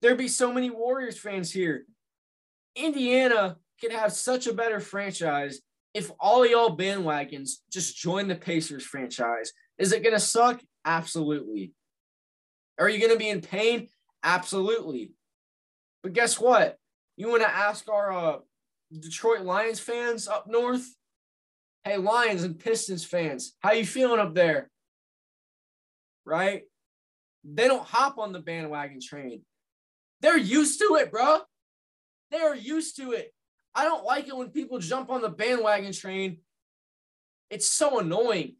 There'd 0.00 0.18
be 0.18 0.28
so 0.28 0.52
many 0.52 0.70
Warriors 0.70 1.18
fans 1.18 1.50
here. 1.50 1.84
Indiana 2.76 3.56
could 3.80 3.92
have 3.92 4.12
such 4.12 4.46
a 4.46 4.54
better 4.54 4.80
franchise 4.80 5.60
if 5.94 6.10
all 6.20 6.46
y'all 6.46 6.76
bandwagons 6.76 7.50
just 7.72 7.96
join 7.96 8.28
the 8.28 8.36
Pacers 8.36 8.84
franchise. 8.84 9.52
Is 9.78 9.92
it 9.92 10.04
to 10.04 10.20
suck? 10.20 10.60
Absolutely. 10.84 11.72
Are 12.78 12.88
you 12.88 12.98
going 13.00 13.12
to 13.12 13.18
be 13.18 13.28
in 13.28 13.40
pain? 13.40 13.88
Absolutely. 14.22 15.12
But 16.02 16.12
guess 16.12 16.38
what? 16.38 16.76
You 17.16 17.28
want 17.28 17.42
to 17.42 17.50
ask 17.50 17.88
our 17.88 18.12
uh, 18.12 18.36
Detroit 18.96 19.40
Lions 19.40 19.80
fans 19.80 20.28
up 20.28 20.46
north? 20.46 20.86
Hey, 21.84 21.96
Lions 21.96 22.42
and 22.42 22.58
Pistons 22.58 23.04
fans, 23.04 23.54
how 23.60 23.72
you 23.72 23.86
feeling 23.86 24.20
up 24.20 24.34
there? 24.34 24.70
Right? 26.24 26.62
They 27.44 27.66
don't 27.66 27.86
hop 27.86 28.18
on 28.18 28.32
the 28.32 28.40
bandwagon 28.40 29.00
train. 29.00 29.42
They're 30.20 30.36
used 30.36 30.80
to 30.80 30.96
it, 31.00 31.10
bro. 31.10 31.40
They're 32.30 32.54
used 32.54 32.96
to 32.96 33.12
it. 33.12 33.32
I 33.74 33.84
don't 33.84 34.04
like 34.04 34.28
it 34.28 34.36
when 34.36 34.50
people 34.50 34.78
jump 34.78 35.10
on 35.10 35.22
the 35.22 35.28
bandwagon 35.28 35.92
train. 35.92 36.38
It's 37.48 37.70
so 37.70 38.00
annoying. 38.00 38.56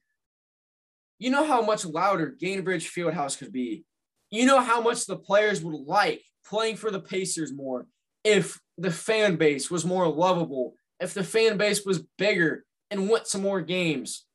You 1.18 1.30
know 1.30 1.44
how 1.44 1.60
much 1.62 1.84
louder 1.84 2.34
Gainbridge 2.40 2.88
Fieldhouse 2.88 3.36
could 3.36 3.52
be. 3.52 3.84
You 4.30 4.46
know 4.46 4.60
how 4.60 4.80
much 4.80 5.06
the 5.06 5.16
players 5.16 5.62
would 5.62 5.86
like 5.86 6.22
playing 6.46 6.76
for 6.76 6.90
the 6.90 7.00
Pacers 7.00 7.52
more 7.52 7.86
if 8.24 8.58
the 8.76 8.90
fan 8.90 9.36
base 9.36 9.70
was 9.70 9.84
more 9.84 10.08
lovable, 10.08 10.74
if 11.00 11.14
the 11.14 11.24
fan 11.24 11.56
base 11.56 11.84
was 11.84 12.04
bigger 12.18 12.64
and 12.90 13.08
went 13.08 13.24
to 13.26 13.38
more 13.38 13.60
games. 13.60 14.26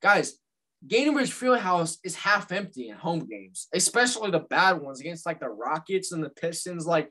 Guys, 0.00 0.34
Gainbridge 0.86 1.30
Fieldhouse 1.30 1.98
is 2.04 2.16
half 2.16 2.50
empty 2.50 2.88
in 2.88 2.96
home 2.96 3.26
games, 3.26 3.68
especially 3.72 4.30
the 4.30 4.40
bad 4.40 4.80
ones 4.80 5.00
against 5.00 5.26
like 5.26 5.38
the 5.38 5.48
Rockets 5.48 6.10
and 6.12 6.22
the 6.22 6.30
Pistons. 6.30 6.86
Like 6.86 7.08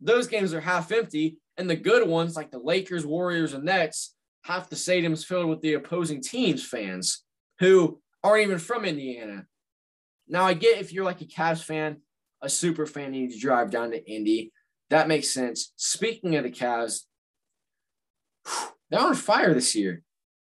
those 0.00 0.26
games 0.26 0.52
are 0.52 0.60
half 0.60 0.92
empty, 0.92 1.38
and 1.56 1.68
the 1.68 1.76
good 1.76 2.06
ones, 2.08 2.36
like 2.36 2.50
the 2.50 2.58
Lakers, 2.58 3.06
Warriors, 3.06 3.54
and 3.54 3.64
Nets, 3.64 4.14
half 4.44 4.70
the 4.70 4.76
stadium's 4.76 5.24
filled 5.24 5.48
with 5.48 5.60
the 5.60 5.74
opposing 5.74 6.22
team's 6.22 6.66
fans 6.66 7.22
who 7.58 8.00
aren't 8.22 8.44
even 8.44 8.58
from 8.58 8.84
Indiana. 8.84 9.44
Now, 10.30 10.44
I 10.44 10.54
get 10.54 10.80
if 10.80 10.92
you're 10.92 11.04
like 11.04 11.20
a 11.20 11.26
Cavs 11.26 11.62
fan, 11.64 11.98
a 12.40 12.48
super 12.48 12.86
fan, 12.86 13.12
you 13.12 13.22
need 13.22 13.32
to 13.32 13.40
drive 13.40 13.70
down 13.70 13.90
to 13.90 14.10
Indy. 14.10 14.52
That 14.88 15.08
makes 15.08 15.30
sense. 15.30 15.72
Speaking 15.76 16.36
of 16.36 16.44
the 16.44 16.52
Cavs, 16.52 17.00
they're 18.90 19.00
on 19.00 19.14
fire 19.14 19.52
this 19.52 19.74
year. 19.74 20.02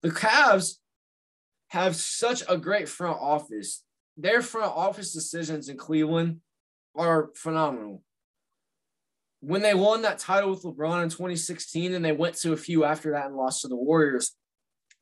The 0.03 0.11
Cavs 0.11 0.75
have 1.69 1.95
such 1.95 2.43
a 2.49 2.57
great 2.57 2.89
front 2.89 3.19
office. 3.21 3.85
Their 4.17 4.43
front 4.43 4.73
office 4.73 5.13
decisions 5.13 5.69
in 5.69 5.77
Cleveland 5.77 6.41
are 6.97 7.31
phenomenal. 7.37 8.03
When 9.41 9.63
they 9.63 9.75
won 9.75 10.03
that 10.03 10.19
title 10.19 10.51
with 10.51 10.65
LeBron 10.65 11.05
in 11.05 11.09
2016 11.09 11.95
and 11.95 12.05
they 12.05 12.11
went 12.11 12.35
to 12.39 12.53
a 12.53 12.57
few 12.57 12.85
after 12.85 13.13
that 13.13 13.27
and 13.27 13.37
lost 13.37 13.63
to 13.63 13.69
the 13.69 13.77
Warriors, 13.77 14.35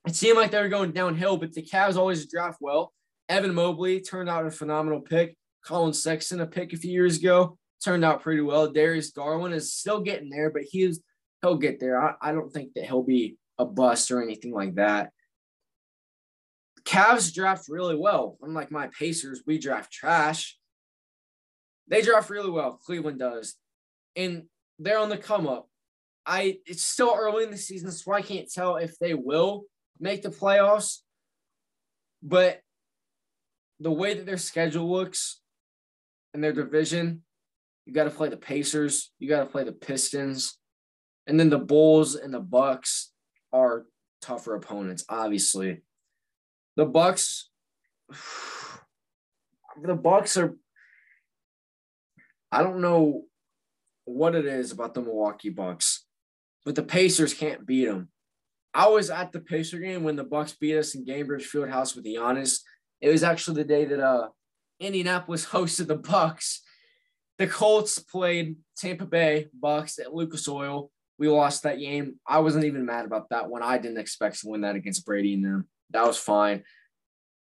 it 0.07 0.15
seemed 0.15 0.37
like 0.37 0.51
they 0.51 0.61
were 0.61 0.69
going 0.69 0.93
downhill, 0.93 1.39
but 1.39 1.55
the 1.55 1.63
Cavs 1.63 1.97
always 1.97 2.31
draft 2.31 2.59
well. 2.61 2.93
Evan 3.29 3.55
Mobley 3.55 4.01
turned 4.01 4.29
out 4.29 4.47
a 4.47 4.51
phenomenal 4.51 5.01
pick. 5.01 5.37
Collin 5.65 5.93
Sexton, 5.93 6.41
a 6.41 6.47
pick 6.47 6.73
a 6.73 6.77
few 6.77 6.93
years 6.93 7.19
ago, 7.19 7.59
turned 7.85 8.05
out 8.05 8.23
pretty 8.23 8.41
well. 8.41 8.71
Darius 8.71 9.11
Garland 9.11 9.55
is 9.55 9.73
still 9.73 10.01
getting 10.01 10.31
there, 10.31 10.51
but 10.51 10.63
he's 10.63 11.01
he'll 11.43 11.57
get 11.57 11.81
there. 11.81 12.01
I, 12.01 12.15
I 12.21 12.33
don't 12.33 12.53
think 12.53 12.75
that 12.75 12.85
he'll 12.85 13.03
be 13.03 13.37
a 13.59 13.65
bust 13.65 14.11
or 14.11 14.23
anything 14.23 14.53
like 14.53 14.77
that. 14.77 15.11
Cavs 16.85 17.35
draft 17.35 17.65
really 17.69 17.97
well. 17.97 18.39
Unlike 18.43 18.71
my 18.71 18.89
Pacers, 18.97 19.43
we 19.45 19.59
draft 19.59 19.93
trash. 19.93 20.57
They 21.89 22.01
draft 22.01 22.31
really 22.31 22.51
well. 22.51 22.81
Cleveland 22.85 23.19
does. 23.19 23.57
And 24.15 24.45
they're 24.79 24.99
on 24.99 25.09
the 25.09 25.19
come 25.19 25.49
up. 25.49 25.69
I 26.25 26.59
it's 26.67 26.83
still 26.83 27.15
early 27.17 27.45
in 27.45 27.51
the 27.51 27.57
season, 27.57 27.91
so 27.91 28.13
I 28.13 28.23
can't 28.23 28.51
tell 28.51 28.77
if 28.77 28.99
they 28.99 29.15
will 29.15 29.65
make 29.99 30.23
the 30.23 30.29
playoffs. 30.29 30.99
But 32.23 32.61
the 33.81 33.91
way 33.91 34.15
that 34.15 34.27
their 34.27 34.39
schedule 34.39 34.91
looks 34.91 35.41
and 36.35 36.43
their 36.43 36.53
division, 36.53 37.23
you 37.85 37.93
got 37.93 38.05
to 38.05 38.11
play 38.11 38.29
the 38.29 38.37
Pacers, 38.37 39.13
you 39.19 39.29
got 39.29 39.41
to 39.41 39.47
play 39.47 39.65
the 39.65 39.73
Pistons, 39.73 40.59
and 41.27 41.39
then 41.39 41.51
the 41.51 41.59
Bulls 41.59 42.15
and 42.15 42.33
the 42.33 42.41
Bucks 42.41 43.13
are 43.53 43.87
tougher 44.21 44.55
opponents, 44.55 45.05
obviously. 45.09 45.83
The 46.77 46.87
Bucks 46.87 47.51
the 49.83 49.95
Bucks 49.95 50.37
are 50.37 50.57
I 52.51 52.63
don't 52.63 52.81
know 52.81 53.25
what 54.05 54.35
it 54.35 54.47
is 54.47 54.71
about 54.71 54.95
the 54.95 55.03
Milwaukee 55.03 55.51
Bucks, 55.51 56.05
but 56.65 56.75
the 56.75 56.83
Pacers 56.83 57.35
can't 57.35 57.67
beat 57.67 57.87
them. 57.87 58.09
I 58.73 58.89
was 58.89 59.11
at 59.11 59.33
the 59.33 59.41
Pacer 59.41 59.79
game 59.79 60.05
when 60.05 60.17
the 60.17 60.25
Bucks 60.25 60.53
beat 60.53 60.77
us 60.77 60.95
in 60.95 61.05
Gainbridge 61.05 61.43
Fieldhouse 61.43 61.97
with 61.97 62.05
Giannis. 62.05 62.61
It 63.01 63.09
was 63.11 63.23
actually 63.23 63.63
the 63.63 63.69
day 63.69 63.85
that 63.87 64.01
uh 64.01 64.29
Indianapolis 64.81 65.47
hosted 65.51 65.87
the 65.87 65.97
Bucks. 65.97 66.63
The 67.39 67.47
Colts 67.47 67.99
played 67.99 68.57
Tampa 68.79 69.05
Bay 69.05 69.49
Bucs 69.59 70.01
at 70.01 70.15
Lucas 70.15 70.49
Oil. 70.49 70.91
We 71.19 71.29
lost 71.29 71.63
that 71.63 71.79
game. 71.79 72.17
I 72.27 72.41
wasn't 72.41 72.65
even 72.65 72.85
mad 72.85 73.05
about 73.05 73.31
that 73.31 73.49
one. 73.49 73.63
I 73.63 73.79
didn't 73.79 73.99
expect 73.99 74.41
to 74.41 74.49
win 74.49 74.63
that 74.63 74.77
against 74.77 75.07
Brady 75.07 75.35
and 75.35 75.45
them. 75.45 75.69
That 75.91 76.07
was 76.07 76.19
fine. 76.19 76.65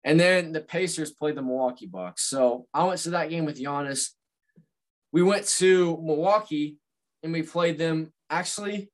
And 0.04 0.20
then 0.20 0.52
the 0.52 0.60
Pacers 0.60 1.10
played 1.10 1.36
the 1.36 1.42
Milwaukee 1.42 1.86
Bucks. 1.86 2.22
So 2.24 2.66
I 2.74 2.84
went 2.84 3.00
to 3.00 3.10
that 3.10 3.30
game 3.30 3.46
with 3.46 3.60
Giannis. 3.60 4.10
We 5.12 5.22
went 5.22 5.46
to 5.46 5.98
Milwaukee 6.02 6.76
and 7.22 7.32
we 7.32 7.42
played 7.42 7.78
them. 7.78 8.12
Actually, 8.28 8.90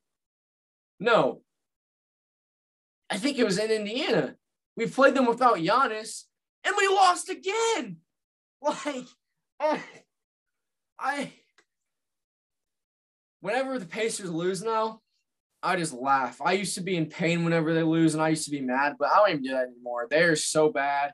no. 0.99 1.43
I 3.11 3.17
think 3.19 3.39
it 3.39 3.45
was 3.45 3.59
in 3.59 3.71
Indiana. 3.71 4.37
We 4.77 4.87
played 4.87 5.15
them 5.15 5.27
without 5.27 5.57
Giannis 5.57 6.25
and 6.65 6.75
we 6.77 6.89
lost 6.89 7.29
again. 7.29 7.97
Like, 8.63 9.07
I, 10.99 11.33
whenever 13.41 13.79
the 13.79 13.87
Pacers 13.87 14.31
lose 14.31 14.63
now, 14.63 15.01
I 15.63 15.77
just 15.77 15.93
laugh. 15.93 16.41
I 16.45 16.53
used 16.53 16.75
to 16.75 16.83
be 16.83 16.97
in 16.97 17.07
pain 17.07 17.45
whenever 17.45 17.75
they 17.75 17.83
lose, 17.83 18.15
and 18.15 18.23
I 18.23 18.29
used 18.29 18.45
to 18.47 18.51
be 18.51 18.61
mad, 18.61 18.97
but 18.99 19.09
I 19.11 19.17
don't 19.17 19.31
even 19.31 19.43
do 19.43 19.51
that 19.53 19.69
anymore. 19.69 20.07
They're 20.11 20.37
so 20.37 20.71
bad. 20.71 21.13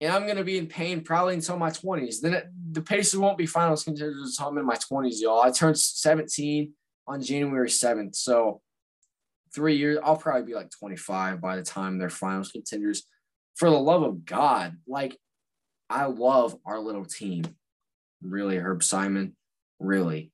And 0.00 0.12
I'm 0.12 0.24
going 0.24 0.36
to 0.36 0.44
be 0.44 0.58
in 0.58 0.66
pain 0.66 1.00
probably 1.02 1.34
until 1.34 1.56
my 1.56 1.70
20s. 1.70 2.20
Then 2.20 2.34
it, 2.34 2.46
the 2.72 2.82
Pacers 2.82 3.18
won't 3.18 3.38
be 3.38 3.46
finals 3.46 3.84
contenders 3.84 4.20
until 4.20 4.48
I'm 4.48 4.58
in 4.58 4.66
my 4.66 4.76
20s, 4.76 5.20
y'all. 5.20 5.42
I 5.42 5.50
turned 5.50 5.78
17 5.78 6.72
on 7.06 7.22
January 7.22 7.68
7th. 7.68 8.14
So 8.14 8.60
three 9.54 9.76
years, 9.76 9.98
I'll 10.04 10.16
probably 10.16 10.42
be 10.42 10.54
like 10.54 10.70
25 10.78 11.40
by 11.40 11.56
the 11.56 11.62
time 11.62 11.98
they're 11.98 12.10
finals 12.10 12.52
contenders. 12.52 13.06
For 13.56 13.70
the 13.70 13.78
love 13.78 14.02
of 14.02 14.24
God, 14.24 14.76
like, 14.86 15.16
I 15.88 16.06
love 16.06 16.56
our 16.64 16.78
little 16.78 17.04
team. 17.04 17.44
Really, 18.22 18.56
Herb 18.56 18.82
Simon. 18.82 19.34
Really. 19.80 20.32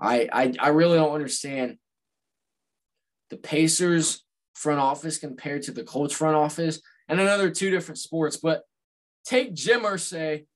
I, 0.00 0.28
I, 0.32 0.54
I 0.58 0.68
really 0.68 0.96
don't 0.96 1.14
understand 1.14 1.78
the 3.30 3.36
Pacers 3.36 4.24
front 4.54 4.80
office 4.80 5.18
compared 5.18 5.62
to 5.62 5.72
the 5.72 5.84
Colts 5.84 6.14
front 6.14 6.36
office. 6.36 6.80
And 7.08 7.20
another 7.20 7.50
two 7.50 7.70
different 7.70 7.98
sports, 7.98 8.38
but 8.38 8.62
take 9.26 9.54
Jim 9.54 9.82
Irsay 9.82 10.46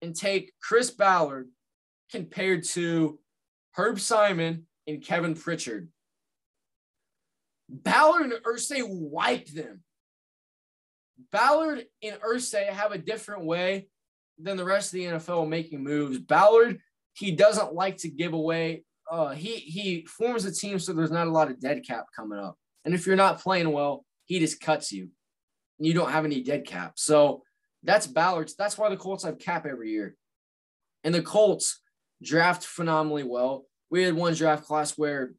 and 0.00 0.14
take 0.14 0.52
Chris 0.62 0.90
Ballard 0.90 1.48
compared 2.10 2.64
to 2.64 3.18
Herb 3.72 3.98
Simon 3.98 4.66
and 4.86 5.02
Kevin 5.02 5.34
Pritchard. 5.34 5.88
Ballard 7.68 8.22
and 8.22 8.32
Irsay 8.44 8.82
wiped 8.88 9.54
them. 9.54 9.82
Ballard 11.32 11.84
and 12.02 12.20
Irsay 12.20 12.68
have 12.68 12.92
a 12.92 12.98
different 12.98 13.44
way 13.44 13.88
than 14.38 14.56
the 14.56 14.64
rest 14.64 14.92
of 14.92 14.98
the 14.98 15.04
NFL 15.06 15.48
making 15.48 15.82
moves. 15.82 16.18
Ballard, 16.18 16.78
he 17.14 17.32
doesn't 17.32 17.74
like 17.74 17.96
to 17.98 18.08
give 18.08 18.32
away 18.32 18.84
uh, 19.10 19.30
he 19.30 19.56
he 19.56 20.06
forms 20.06 20.44
a 20.44 20.52
team 20.52 20.78
so 20.78 20.92
there's 20.92 21.10
not 21.10 21.26
a 21.26 21.30
lot 21.30 21.50
of 21.50 21.60
dead 21.60 21.84
cap 21.86 22.06
coming 22.14 22.38
up. 22.38 22.56
And 22.84 22.94
if 22.94 23.06
you're 23.06 23.16
not 23.16 23.40
playing 23.40 23.72
well, 23.72 24.04
he 24.26 24.38
just 24.38 24.60
cuts 24.60 24.92
you. 24.92 25.08
You 25.78 25.94
don't 25.94 26.10
have 26.10 26.24
any 26.24 26.42
dead 26.42 26.66
cap. 26.66 26.92
So 26.96 27.42
that's 27.82 28.06
Ballard's. 28.06 28.54
That's 28.56 28.76
why 28.76 28.90
the 28.90 28.96
Colts 28.96 29.24
have 29.24 29.38
cap 29.38 29.66
every 29.66 29.90
year. 29.90 30.14
And 31.04 31.14
the 31.14 31.22
Colts 31.22 31.80
draft 32.22 32.64
phenomenally 32.64 33.22
well. 33.22 33.64
We 33.90 34.02
had 34.02 34.14
one 34.14 34.34
draft 34.34 34.64
class 34.64 34.98
where 34.98 35.32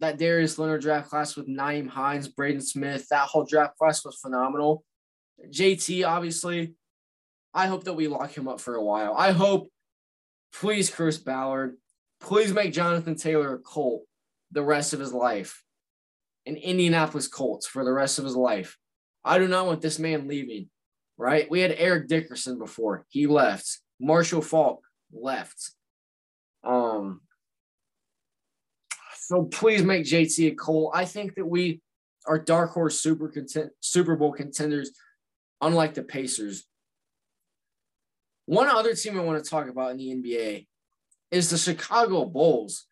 that 0.00 0.18
Darius 0.18 0.58
Leonard 0.58 0.82
draft 0.82 1.10
class 1.10 1.34
with 1.34 1.48
Nyheim 1.48 1.88
Hines, 1.88 2.28
Braden 2.28 2.60
Smith, 2.60 3.06
that 3.10 3.28
whole 3.28 3.44
draft 3.44 3.76
class 3.78 4.04
was 4.04 4.18
phenomenal. 4.20 4.84
JT, 5.46 6.06
obviously, 6.06 6.74
I 7.54 7.66
hope 7.66 7.84
that 7.84 7.94
we 7.94 8.08
lock 8.08 8.36
him 8.36 8.48
up 8.48 8.60
for 8.60 8.74
a 8.74 8.82
while. 8.82 9.14
I 9.16 9.32
hope, 9.32 9.70
please, 10.52 10.90
Chris 10.90 11.18
Ballard, 11.18 11.76
Please 12.20 12.52
make 12.52 12.72
Jonathan 12.72 13.14
Taylor 13.14 13.54
a 13.54 13.58
Colt 13.58 14.04
the 14.50 14.62
rest 14.62 14.92
of 14.92 15.00
his 15.00 15.12
life. 15.12 15.62
An 16.46 16.56
Indianapolis 16.56 17.28
Colts 17.28 17.66
for 17.66 17.84
the 17.84 17.92
rest 17.92 18.18
of 18.18 18.24
his 18.24 18.36
life. 18.36 18.76
I 19.24 19.38
do 19.38 19.46
not 19.46 19.66
want 19.66 19.82
this 19.82 19.98
man 19.98 20.28
leaving, 20.28 20.68
right? 21.16 21.50
We 21.50 21.60
had 21.60 21.74
Eric 21.76 22.08
Dickerson 22.08 22.58
before. 22.58 23.04
He 23.08 23.26
left. 23.26 23.80
Marshall 24.00 24.42
Faulk 24.42 24.82
left. 25.12 25.72
Um, 26.64 27.20
so 29.20 29.44
please 29.44 29.82
make 29.82 30.04
JT 30.04 30.52
a 30.52 30.54
Colt. 30.54 30.92
I 30.94 31.04
think 31.04 31.34
that 31.34 31.44
we 31.44 31.82
are 32.26 32.38
dark 32.38 32.72
horse 32.72 32.98
super 32.98 33.28
content, 33.28 33.70
Super 33.80 34.16
Bowl 34.16 34.32
contenders, 34.32 34.92
unlike 35.60 35.94
the 35.94 36.02
Pacers. 36.02 36.64
One 38.46 38.68
other 38.68 38.94
team 38.94 39.18
I 39.18 39.22
want 39.22 39.42
to 39.42 39.50
talk 39.50 39.68
about 39.68 39.90
in 39.90 39.98
the 39.98 40.14
NBA 40.14 40.66
is 41.30 41.50
the 41.50 41.58
Chicago 41.58 42.24
Bulls. 42.24 42.86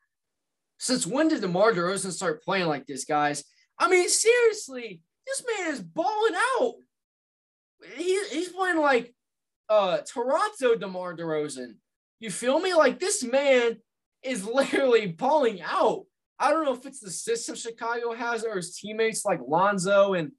Since 0.79 1.07
when 1.07 1.29
did 1.29 1.41
DeMar 1.41 1.73
DeRozan 1.73 2.13
start 2.13 2.43
playing 2.43 2.67
like 2.67 2.87
this, 2.87 3.05
guys? 3.05 3.45
I 3.79 3.89
mean, 3.89 4.09
seriously, 4.09 5.01
this 5.27 5.43
man 5.47 5.73
is 5.73 5.81
balling 5.81 6.35
out. 6.61 6.75
He, 7.97 8.23
he's 8.31 8.51
playing 8.51 8.79
like 8.79 9.15
uh, 9.69 9.99
Toronto 9.99 10.77
DeMar 10.77 11.17
DeRozan. 11.17 11.77
You 12.21 12.31
feel 12.31 12.61
me? 12.61 12.75
Like 12.75 12.99
this 12.99 13.25
man 13.25 13.79
is 14.23 14.45
literally 14.47 15.07
balling 15.07 15.63
out. 15.63 16.05
I 16.39 16.51
don't 16.51 16.65
know 16.65 16.75
if 16.75 16.85
it's 16.85 17.01
the 17.01 17.11
system 17.11 17.55
Chicago 17.55 18.13
has 18.13 18.45
or 18.45 18.57
his 18.57 18.77
teammates 18.77 19.25
like 19.25 19.41
Lonzo 19.47 20.13
and 20.15 20.33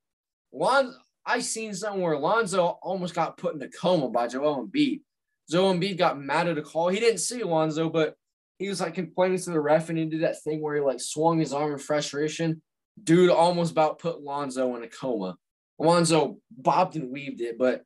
Lonzo. 0.53 0.95
I 1.27 1.39
seen 1.39 1.73
something 1.73 2.01
where 2.01 2.17
Lonzo 2.17 2.79
almost 2.81 3.13
got 3.13 3.37
put 3.37 3.53
in 3.53 3.61
a 3.61 3.67
coma 3.67 4.09
by 4.09 4.29
Joel 4.29 4.65
Embiid. 4.65 5.01
Joel 5.49 5.73
Embiid 5.73 5.97
got 5.97 6.19
mad 6.19 6.47
at 6.47 6.57
a 6.57 6.61
call. 6.61 6.87
He 6.87 7.01
didn't 7.01 7.19
see 7.19 7.41
Alonzo, 7.41 7.89
but 7.89 8.15
he 8.59 8.69
was 8.69 8.79
like 8.79 8.95
complaining 8.95 9.37
to 9.37 9.51
the 9.51 9.59
ref 9.59 9.89
and 9.89 9.97
he 9.97 10.05
did 10.05 10.23
that 10.23 10.41
thing 10.41 10.61
where 10.61 10.75
he 10.75 10.81
like 10.81 11.01
swung 11.01 11.39
his 11.39 11.51
arm 11.53 11.73
in 11.73 11.79
frustration. 11.79 12.61
Dude 13.03 13.29
almost 13.29 13.73
about 13.73 13.99
put 13.99 14.15
Alonzo 14.15 14.75
in 14.77 14.83
a 14.83 14.87
coma. 14.87 15.37
Alonzo 15.79 16.37
bobbed 16.49 16.95
and 16.95 17.11
weaved 17.11 17.41
it, 17.41 17.57
but 17.59 17.83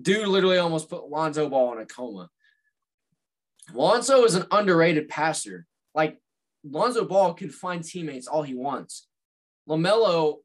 dude 0.00 0.26
literally 0.26 0.58
almost 0.58 0.88
put 0.88 1.08
Lonzo 1.08 1.48
Ball 1.48 1.74
in 1.74 1.82
a 1.82 1.86
coma. 1.86 2.28
Lonzo 3.72 4.24
is 4.24 4.34
an 4.34 4.46
underrated 4.50 5.08
passer. 5.08 5.66
Like 5.94 6.18
Lonzo 6.64 7.04
Ball 7.04 7.34
can 7.34 7.50
find 7.50 7.84
teammates 7.84 8.26
all 8.26 8.42
he 8.42 8.54
wants. 8.54 9.06
LaMelo, 9.68 10.38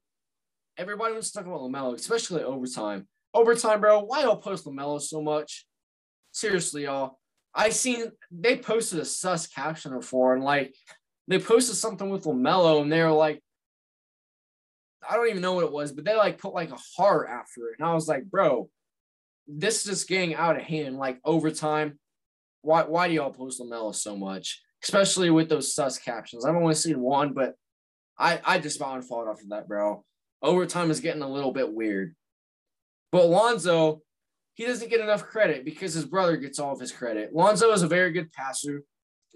everybody 0.77 1.13
was 1.13 1.31
talking 1.31 1.51
about 1.51 1.62
LaMelo, 1.62 1.95
especially 1.95 2.43
overtime. 2.43 3.07
Overtime, 3.33 3.81
bro. 3.81 4.01
Why 4.01 4.23
y'all 4.23 4.38
post 4.38 4.65
LaMelo 4.65 5.01
so 5.01 5.21
much? 5.21 5.65
Seriously, 6.31 6.83
y'all. 6.83 7.19
I 7.55 7.69
seen 7.69 8.12
they 8.31 8.57
posted 8.57 8.99
a 8.99 9.05
sus 9.05 9.47
caption 9.47 9.95
before, 9.95 10.33
and 10.33 10.43
like 10.43 10.73
they 11.27 11.39
posted 11.39 11.75
something 11.75 12.09
with 12.09 12.23
LaMelo, 12.23 12.81
and 12.81 12.91
they 12.91 13.03
were 13.03 13.12
like, 13.12 13.41
I 15.07 15.15
don't 15.15 15.29
even 15.29 15.41
know 15.41 15.53
what 15.53 15.65
it 15.65 15.71
was, 15.71 15.91
but 15.91 16.05
they 16.05 16.15
like 16.15 16.38
put 16.38 16.53
like 16.53 16.71
a 16.71 16.79
heart 16.97 17.27
after 17.29 17.69
it. 17.69 17.75
And 17.79 17.88
I 17.88 17.93
was 17.93 18.07
like, 18.07 18.25
bro, 18.25 18.69
this 19.47 19.79
is 19.79 19.83
just 19.86 20.07
getting 20.07 20.36
out 20.36 20.55
of 20.55 20.63
hand. 20.63 20.97
Like 20.97 21.19
overtime. 21.23 21.99
Why 22.62 22.83
why 22.83 23.07
do 23.07 23.13
y'all 23.13 23.31
post 23.31 23.59
LaMelo 23.59 23.93
so 23.93 24.15
much? 24.15 24.62
Especially 24.83 25.29
with 25.29 25.49
those 25.49 25.73
sus 25.73 25.97
captions. 25.97 26.45
I've 26.45 26.55
only 26.55 26.75
seen 26.75 26.99
one, 26.99 27.33
but 27.33 27.55
I 28.17 28.39
I 28.43 28.59
just 28.59 28.79
found 28.79 29.03
off 29.12 29.41
of 29.41 29.49
that, 29.49 29.67
bro. 29.67 30.03
Overtime 30.43 30.91
is 30.91 30.99
getting 30.99 31.21
a 31.21 31.32
little 31.32 31.53
bit 31.53 31.73
weird. 31.73 32.15
But 33.12 33.27
Lonzo, 33.27 34.01
he 34.56 34.65
doesn't 34.65 34.89
get 34.89 34.99
enough 34.99 35.25
credit 35.25 35.65
because 35.65 35.93
his 35.93 36.06
brother 36.06 36.38
gets 36.38 36.60
all 36.60 36.73
of 36.73 36.79
his 36.79 36.91
credit. 36.91 37.34
Lonzo 37.34 37.71
is 37.71 37.82
a 37.82 37.88
very 37.88 38.12
good 38.12 38.32
passer. 38.32 38.84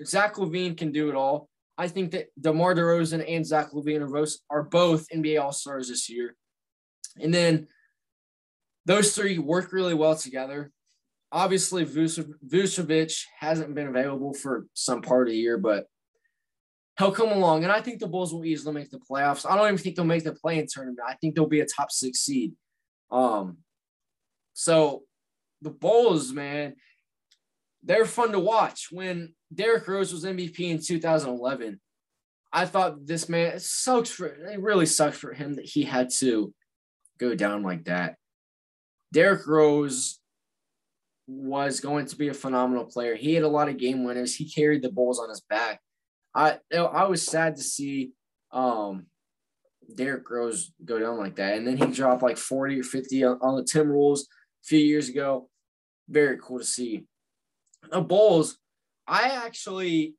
Zach 0.05 0.35
LaVine 0.35 0.77
can 0.77 0.91
do 0.91 1.09
it 1.09 1.15
all. 1.15 1.49
I 1.77 1.87
think 1.87 2.11
that 2.11 2.27
DeMar 2.39 2.75
DeRozan 2.75 3.23
and 3.27 3.45
Zach 3.45 3.71
LaVine 3.71 4.35
are 4.49 4.63
both 4.63 5.07
NBA 5.13 5.41
All 5.41 5.51
Stars 5.51 5.89
this 5.89 6.09
year. 6.09 6.35
And 7.19 7.33
then 7.33 7.67
those 8.85 9.15
three 9.15 9.37
work 9.37 9.71
really 9.71 9.93
well 9.93 10.15
together. 10.15 10.71
Obviously, 11.31 11.85
Vucevic 11.85 13.21
hasn't 13.39 13.75
been 13.75 13.87
available 13.87 14.33
for 14.33 14.65
some 14.73 15.01
part 15.01 15.27
of 15.27 15.31
the 15.31 15.37
year, 15.37 15.57
but 15.57 15.85
he'll 16.97 17.11
come 17.11 17.31
along. 17.31 17.63
And 17.63 17.71
I 17.71 17.81
think 17.81 17.99
the 17.99 18.07
Bulls 18.07 18.33
will 18.33 18.45
easily 18.45 18.73
make 18.73 18.89
the 18.89 18.99
playoffs. 18.99 19.49
I 19.49 19.55
don't 19.55 19.67
even 19.67 19.77
think 19.77 19.95
they'll 19.95 20.05
make 20.05 20.23
the 20.23 20.33
play-in 20.33 20.67
tournament. 20.69 20.99
I 21.07 21.15
think 21.15 21.35
they'll 21.35 21.45
be 21.45 21.59
a 21.59 21.65
top 21.65 21.91
six 21.91 22.19
seed. 22.19 22.53
Um, 23.11 23.57
so 24.53 25.03
the 25.61 25.69
Bulls, 25.69 26.31
man, 26.31 26.75
they're 27.83 28.05
fun 28.05 28.31
to 28.31 28.39
watch. 28.39 28.87
When 28.91 29.33
Derrick 29.53 29.87
Rose 29.87 30.11
was 30.11 30.25
MVP 30.25 30.59
in 30.59 30.81
2011, 30.81 31.79
I 32.51 32.65
thought 32.65 33.05
this 33.05 33.27
man 33.27 33.53
it 33.53 33.61
sucks 33.61 34.09
for 34.09 34.27
it 34.27 34.61
really 34.61 34.85
sucks 34.85 35.17
for 35.17 35.33
him 35.33 35.55
that 35.55 35.65
he 35.65 35.83
had 35.83 36.09
to 36.19 36.53
go 37.19 37.35
down 37.35 37.61
like 37.61 37.85
that. 37.85 38.15
Derrick 39.13 39.45
Rose 39.45 40.19
was 41.27 41.81
going 41.81 42.05
to 42.07 42.15
be 42.15 42.29
a 42.29 42.33
phenomenal 42.33 42.85
player. 42.85 43.15
He 43.15 43.33
had 43.33 43.43
a 43.43 43.49
lot 43.49 43.69
of 43.69 43.77
game 43.77 44.03
winners. 44.03 44.35
He 44.35 44.49
carried 44.49 44.81
the 44.81 44.91
Bulls 44.91 45.19
on 45.19 45.29
his 45.29 45.41
back. 45.41 45.81
I 46.35 46.59
I 46.73 47.05
was 47.05 47.23
sad 47.23 47.55
to 47.55 47.63
see 47.63 48.11
um 48.51 49.07
Derrick 49.93 50.29
Rose 50.29 50.71
go 50.83 50.99
down 50.99 51.17
like 51.17 51.35
that. 51.37 51.57
And 51.57 51.67
then 51.67 51.77
he 51.77 51.85
dropped 51.87 52.23
like 52.23 52.37
40 52.37 52.79
or 52.79 52.83
50 52.83 53.23
on, 53.23 53.39
on 53.41 53.55
the 53.55 53.63
Timberwolves 53.63 54.21
a 54.21 54.65
few 54.65 54.79
years 54.79 55.09
ago. 55.09 55.49
Very 56.09 56.37
cool 56.37 56.59
to 56.59 56.65
see. 56.65 57.05
The 57.89 58.01
Bulls, 58.01 58.57
I 59.07 59.29
actually, 59.29 60.15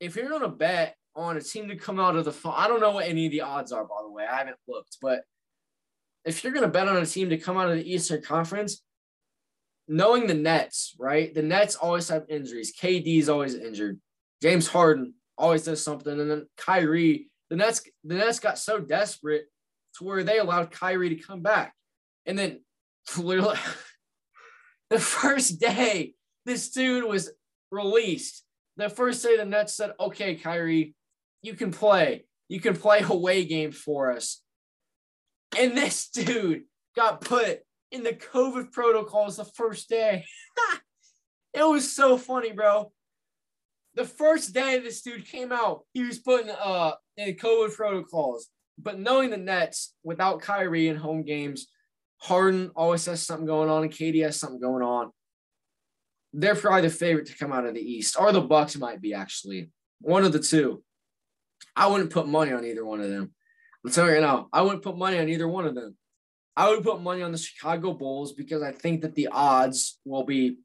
if 0.00 0.16
you're 0.16 0.38
to 0.38 0.48
bet 0.48 0.96
on 1.14 1.36
a 1.36 1.40
team 1.40 1.68
to 1.68 1.76
come 1.76 1.98
out 1.98 2.16
of 2.16 2.24
the, 2.24 2.48
I 2.48 2.68
don't 2.68 2.80
know 2.80 2.92
what 2.92 3.06
any 3.06 3.26
of 3.26 3.32
the 3.32 3.42
odds 3.42 3.72
are, 3.72 3.84
by 3.84 4.02
the 4.02 4.10
way. 4.10 4.24
I 4.24 4.38
haven't 4.38 4.56
looked, 4.68 4.98
but 5.02 5.22
if 6.24 6.42
you're 6.42 6.52
to 6.52 6.68
bet 6.68 6.88
on 6.88 6.96
a 6.96 7.06
team 7.06 7.30
to 7.30 7.38
come 7.38 7.58
out 7.58 7.70
of 7.70 7.76
the 7.76 7.92
Eastern 7.92 8.22
Conference, 8.22 8.82
knowing 9.88 10.26
the 10.26 10.34
Nets, 10.34 10.94
right? 10.98 11.34
The 11.34 11.42
Nets 11.42 11.74
always 11.74 12.08
have 12.08 12.24
injuries. 12.28 12.72
KD 12.72 13.18
is 13.18 13.28
always 13.28 13.54
injured. 13.54 14.00
James 14.40 14.68
Harden 14.68 15.14
always 15.38 15.64
does 15.64 15.82
something. 15.82 16.18
And 16.18 16.30
then 16.30 16.46
Kyrie, 16.56 17.28
the 17.50 17.56
Nets, 17.56 17.82
the 18.04 18.14
Nets 18.14 18.40
got 18.40 18.58
so 18.58 18.78
desperate 18.78 19.46
to 19.96 20.04
where 20.04 20.24
they 20.24 20.38
allowed 20.38 20.70
Kyrie 20.70 21.10
to 21.10 21.22
come 21.22 21.42
back. 21.42 21.74
And 22.26 22.38
then 22.38 22.60
literally 23.16 23.58
the 24.90 24.98
first 24.98 25.58
day 25.58 26.14
this 26.44 26.70
dude 26.70 27.04
was 27.04 27.30
released, 27.70 28.44
the 28.76 28.88
first 28.88 29.22
day 29.22 29.36
the 29.36 29.44
Nets 29.44 29.74
said, 29.74 29.92
okay, 29.98 30.34
Kyrie, 30.34 30.94
you 31.42 31.54
can 31.54 31.70
play. 31.70 32.24
You 32.48 32.60
can 32.60 32.76
play 32.76 33.00
away 33.00 33.44
games 33.44 33.76
for 33.76 34.12
us. 34.12 34.42
And 35.58 35.76
this 35.76 36.08
dude 36.14 36.64
got 36.94 37.20
put 37.20 37.60
in 37.90 38.02
the 38.02 38.12
COVID 38.12 38.72
protocols 38.72 39.36
the 39.36 39.44
first 39.44 39.88
day. 39.88 40.24
it 41.54 41.66
was 41.66 41.94
so 41.94 42.16
funny, 42.16 42.52
bro. 42.52 42.92
The 43.94 44.04
first 44.04 44.54
day 44.54 44.78
this 44.78 45.02
dude 45.02 45.26
came 45.26 45.52
out, 45.52 45.82
he 45.92 46.02
was 46.02 46.18
putting 46.18 46.48
in 46.48 46.56
uh 46.58 46.92
in 47.16 47.34
COVID 47.34 47.74
protocols. 47.74 48.48
But 48.78 48.98
knowing 48.98 49.30
the 49.30 49.36
Nets 49.36 49.94
without 50.02 50.40
Kyrie 50.40 50.88
in 50.88 50.96
home 50.96 51.22
games, 51.22 51.68
Harden 52.18 52.70
always 52.74 53.04
has 53.06 53.22
something 53.22 53.46
going 53.46 53.68
on, 53.68 53.82
and 53.82 53.92
KD 53.92 54.22
has 54.22 54.38
something 54.38 54.60
going 54.60 54.82
on. 54.82 55.10
They're 56.32 56.54
probably 56.54 56.82
the 56.82 56.90
favorite 56.90 57.26
to 57.26 57.36
come 57.36 57.52
out 57.52 57.66
of 57.66 57.74
the 57.74 57.80
East, 57.80 58.16
or 58.18 58.32
the 58.32 58.40
Bucks 58.40 58.76
might 58.76 59.02
be 59.02 59.12
actually 59.12 59.70
one 60.00 60.24
of 60.24 60.32
the 60.32 60.38
two. 60.38 60.82
I 61.76 61.88
wouldn't 61.88 62.10
put 62.10 62.26
money 62.26 62.52
on 62.52 62.64
either 62.64 62.84
one 62.84 63.00
of 63.00 63.10
them. 63.10 63.34
I'm 63.84 63.92
telling 63.92 64.14
you 64.14 64.20
now, 64.20 64.48
I 64.52 64.62
wouldn't 64.62 64.82
put 64.82 64.96
money 64.96 65.18
on 65.18 65.28
either 65.28 65.48
one 65.48 65.66
of 65.66 65.74
them. 65.74 65.96
I 66.56 66.68
would 66.68 66.84
put 66.84 67.00
money 67.00 67.22
on 67.22 67.32
the 67.32 67.38
Chicago 67.38 67.92
Bulls 67.92 68.32
because 68.32 68.62
I 68.62 68.72
think 68.72 69.02
that 69.02 69.14
the 69.14 69.28
odds 69.28 69.98
will 70.04 70.24
be 70.24 70.58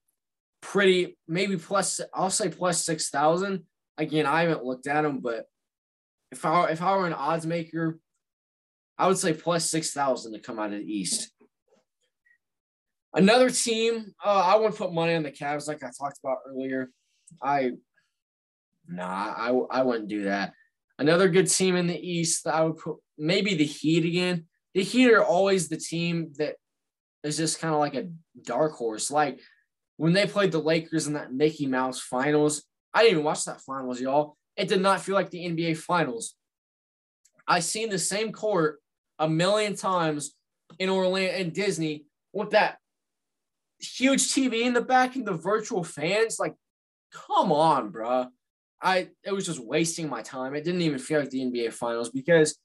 pretty, 0.61 1.17
maybe 1.27 1.57
plus, 1.57 1.99
I'll 2.13 2.29
say 2.29 2.49
plus 2.49 2.83
6,000. 2.85 3.63
Again, 3.97 4.25
I 4.25 4.41
haven't 4.41 4.65
looked 4.65 4.87
at 4.87 5.01
them, 5.01 5.19
but 5.19 5.45
if 6.31 6.45
I, 6.45 6.67
if 6.69 6.81
I 6.81 6.95
were 6.95 7.07
an 7.07 7.13
odds 7.13 7.45
maker, 7.45 7.99
I 8.97 9.07
would 9.07 9.17
say 9.17 9.33
plus 9.33 9.69
6,000 9.69 10.33
to 10.33 10.39
come 10.39 10.59
out 10.59 10.73
of 10.73 10.79
the 10.79 10.85
East. 10.85 11.31
Another 13.13 13.49
team, 13.49 14.13
uh, 14.23 14.43
I 14.45 14.55
wouldn't 14.57 14.75
put 14.75 14.93
money 14.93 15.15
on 15.15 15.23
the 15.23 15.31
Cavs 15.31 15.67
like 15.67 15.83
I 15.83 15.89
talked 15.97 16.19
about 16.23 16.37
earlier. 16.47 16.89
I, 17.41 17.71
nah, 18.87 19.33
I, 19.37 19.49
I 19.71 19.81
wouldn't 19.83 20.09
do 20.09 20.25
that. 20.25 20.53
Another 20.99 21.29
good 21.29 21.49
team 21.49 21.75
in 21.75 21.87
the 21.87 21.99
East 21.99 22.43
that 22.43 22.55
I 22.55 22.63
would 22.63 22.77
put 22.77 22.97
maybe 23.17 23.55
the 23.55 23.65
Heat 23.65 24.05
again. 24.05 24.45
The 24.73 24.83
Heat 24.83 25.11
are 25.11 25.23
always 25.23 25.69
the 25.69 25.77
team 25.77 26.33
that 26.37 26.55
is 27.23 27.37
just 27.37 27.59
kind 27.59 27.73
of 27.73 27.79
like 27.79 27.95
a 27.95 28.09
dark 28.43 28.73
horse. 28.73 29.09
Like 29.11 29.39
when 29.97 30.13
they 30.13 30.25
played 30.25 30.51
the 30.51 30.59
Lakers 30.59 31.07
in 31.07 31.13
that 31.13 31.33
Mickey 31.33 31.65
Mouse 31.65 31.99
finals, 31.99 32.63
I 32.93 33.01
didn't 33.01 33.13
even 33.13 33.23
watch 33.25 33.45
that 33.45 33.61
finals, 33.61 33.99
y'all. 33.99 34.37
It 34.55 34.67
did 34.67 34.81
not 34.81 35.01
feel 35.01 35.15
like 35.15 35.29
the 35.29 35.45
NBA 35.45 35.77
finals. 35.77 36.35
I 37.47 37.59
seen 37.59 37.89
the 37.89 37.99
same 37.99 38.31
court 38.31 38.79
a 39.19 39.27
million 39.27 39.75
times 39.75 40.33
in 40.79 40.89
Orlando 40.89 41.33
and 41.33 41.53
Disney 41.53 42.05
with 42.33 42.51
that 42.51 42.77
huge 43.79 44.33
TV 44.33 44.61
in 44.61 44.73
the 44.73 44.81
back 44.81 45.15
and 45.15 45.25
the 45.25 45.33
virtual 45.33 45.83
fans. 45.83 46.39
Like, 46.39 46.55
come 47.11 47.51
on, 47.51 47.89
bro. 47.89 48.27
I 48.81 49.09
it 49.23 49.31
was 49.31 49.45
just 49.45 49.63
wasting 49.63 50.09
my 50.09 50.21
time. 50.21 50.53
It 50.55 50.63
didn't 50.63 50.81
even 50.81 50.99
feel 50.99 51.19
like 51.19 51.31
the 51.31 51.41
NBA 51.41 51.73
finals 51.73 52.09
because 52.09 52.57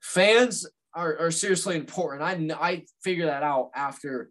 fans 0.00 0.66
are, 0.94 1.18
are 1.18 1.30
seriously 1.30 1.76
important. 1.76 2.22
I 2.22 2.56
I 2.60 2.84
figured 3.02 3.28
that 3.28 3.42
out 3.42 3.70
after 3.74 4.30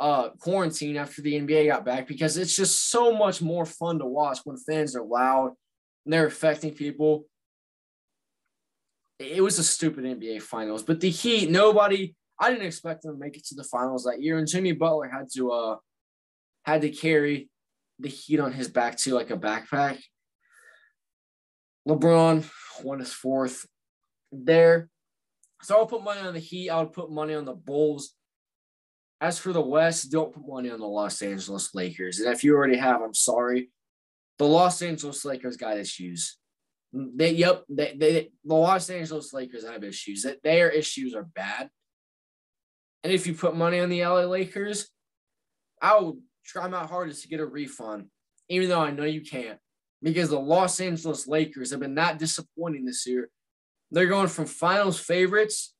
uh, 0.00 0.30
quarantine 0.40 0.96
after 0.96 1.20
the 1.20 1.34
NBA 1.34 1.66
got 1.66 1.84
back 1.84 2.08
because 2.08 2.38
it's 2.38 2.56
just 2.56 2.90
so 2.90 3.12
much 3.12 3.42
more 3.42 3.66
fun 3.66 3.98
to 3.98 4.06
watch 4.06 4.38
when 4.44 4.56
fans 4.56 4.96
are 4.96 5.04
loud 5.04 5.52
and 6.04 6.12
they're 6.12 6.26
affecting 6.26 6.72
people. 6.72 7.26
It 9.18 9.42
was 9.42 9.58
a 9.58 9.64
stupid 9.64 10.04
NBA 10.04 10.40
finals, 10.40 10.82
but 10.82 11.00
the 11.00 11.10
Heat, 11.10 11.50
nobody, 11.50 12.14
I 12.40 12.50
didn't 12.50 12.64
expect 12.64 13.02
them 13.02 13.12
to 13.12 13.20
make 13.20 13.36
it 13.36 13.44
to 13.48 13.54
the 13.54 13.62
finals 13.62 14.04
that 14.04 14.22
year. 14.22 14.38
And 14.38 14.48
Jimmy 14.48 14.72
Butler 14.72 15.10
had 15.10 15.26
to 15.34 15.52
uh 15.52 15.76
had 16.64 16.80
to 16.80 16.88
carry 16.88 17.50
the 17.98 18.08
Heat 18.08 18.40
on 18.40 18.52
his 18.52 18.68
back 18.68 18.96
too, 18.96 19.12
like 19.12 19.30
a 19.30 19.36
backpack. 19.36 20.00
LeBron 21.86 22.48
won 22.82 23.00
his 23.00 23.12
fourth 23.12 23.66
there. 24.32 24.88
So 25.62 25.76
I'll 25.76 25.86
put 25.86 26.02
money 26.02 26.20
on 26.20 26.32
the 26.32 26.40
Heat. 26.40 26.70
I 26.70 26.80
would 26.80 26.94
put 26.94 27.10
money 27.10 27.34
on 27.34 27.44
the 27.44 27.52
Bulls. 27.52 28.14
As 29.20 29.38
for 29.38 29.52
the 29.52 29.60
West, 29.60 30.10
don't 30.10 30.32
put 30.32 30.46
money 30.46 30.70
on 30.70 30.80
the 30.80 30.86
Los 30.86 31.20
Angeles 31.20 31.74
Lakers. 31.74 32.20
And 32.20 32.32
if 32.32 32.42
you 32.42 32.54
already 32.54 32.78
have, 32.78 33.02
I'm 33.02 33.14
sorry. 33.14 33.70
The 34.38 34.46
Los 34.46 34.80
Angeles 34.80 35.24
Lakers 35.24 35.58
got 35.58 35.76
issues. 35.76 36.38
Mm, 36.94 37.10
they 37.16 37.32
yep, 37.32 37.64
they, 37.68 37.94
they 37.96 38.30
the 38.44 38.54
Los 38.54 38.88
Angeles 38.88 39.34
Lakers 39.34 39.66
have 39.66 39.84
issues. 39.84 40.22
That 40.22 40.42
their 40.42 40.70
issues 40.70 41.14
are 41.14 41.24
bad. 41.24 41.68
And 43.04 43.12
if 43.12 43.26
you 43.26 43.34
put 43.34 43.56
money 43.56 43.80
on 43.80 43.90
the 43.90 44.04
LA 44.04 44.22
Lakers, 44.22 44.88
I 45.82 45.98
will 45.98 46.18
try 46.44 46.66
my 46.68 46.86
hardest 46.86 47.22
to 47.22 47.28
get 47.28 47.40
a 47.40 47.46
refund, 47.46 48.06
even 48.48 48.68
though 48.68 48.80
I 48.80 48.90
know 48.90 49.04
you 49.04 49.22
can't. 49.22 49.58
Because 50.02 50.30
the 50.30 50.40
Los 50.40 50.80
Angeles 50.80 51.28
Lakers 51.28 51.70
have 51.70 51.80
been 51.80 51.94
not 51.94 52.18
disappointing 52.18 52.86
this 52.86 53.06
year. 53.06 53.28
They're 53.90 54.06
going 54.06 54.28
from 54.28 54.46
finals 54.46 54.98
favorites 54.98 55.74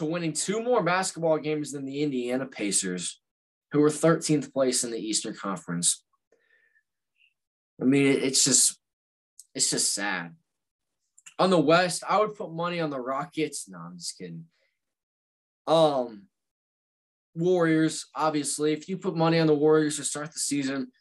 to 0.00 0.06
winning 0.06 0.32
two 0.32 0.62
more 0.62 0.82
basketball 0.82 1.36
games 1.36 1.72
than 1.72 1.84
the 1.84 2.02
Indiana 2.02 2.46
Pacers, 2.46 3.20
who 3.70 3.80
were 3.80 3.90
13th 3.90 4.50
place 4.50 4.82
in 4.82 4.90
the 4.90 4.98
Eastern 4.98 5.34
Conference. 5.34 6.02
I 7.78 7.84
mean, 7.84 8.06
it's 8.06 8.42
just 8.42 8.78
it's 9.54 9.68
just 9.68 9.92
sad. 9.94 10.34
On 11.38 11.50
the 11.50 11.60
West, 11.60 12.02
I 12.08 12.18
would 12.18 12.34
put 12.34 12.50
money 12.50 12.80
on 12.80 12.88
the 12.88 12.98
Rockets. 12.98 13.68
No, 13.68 13.78
I'm 13.78 13.98
just 13.98 14.16
kidding. 14.16 14.46
Um, 15.66 16.22
Warriors, 17.34 18.06
obviously. 18.14 18.72
If 18.72 18.88
you 18.88 18.96
put 18.96 19.16
money 19.16 19.38
on 19.38 19.46
the 19.46 19.54
Warriors 19.54 19.96
to 19.96 20.04
start 20.04 20.32
the 20.32 20.38
season, 20.38 20.92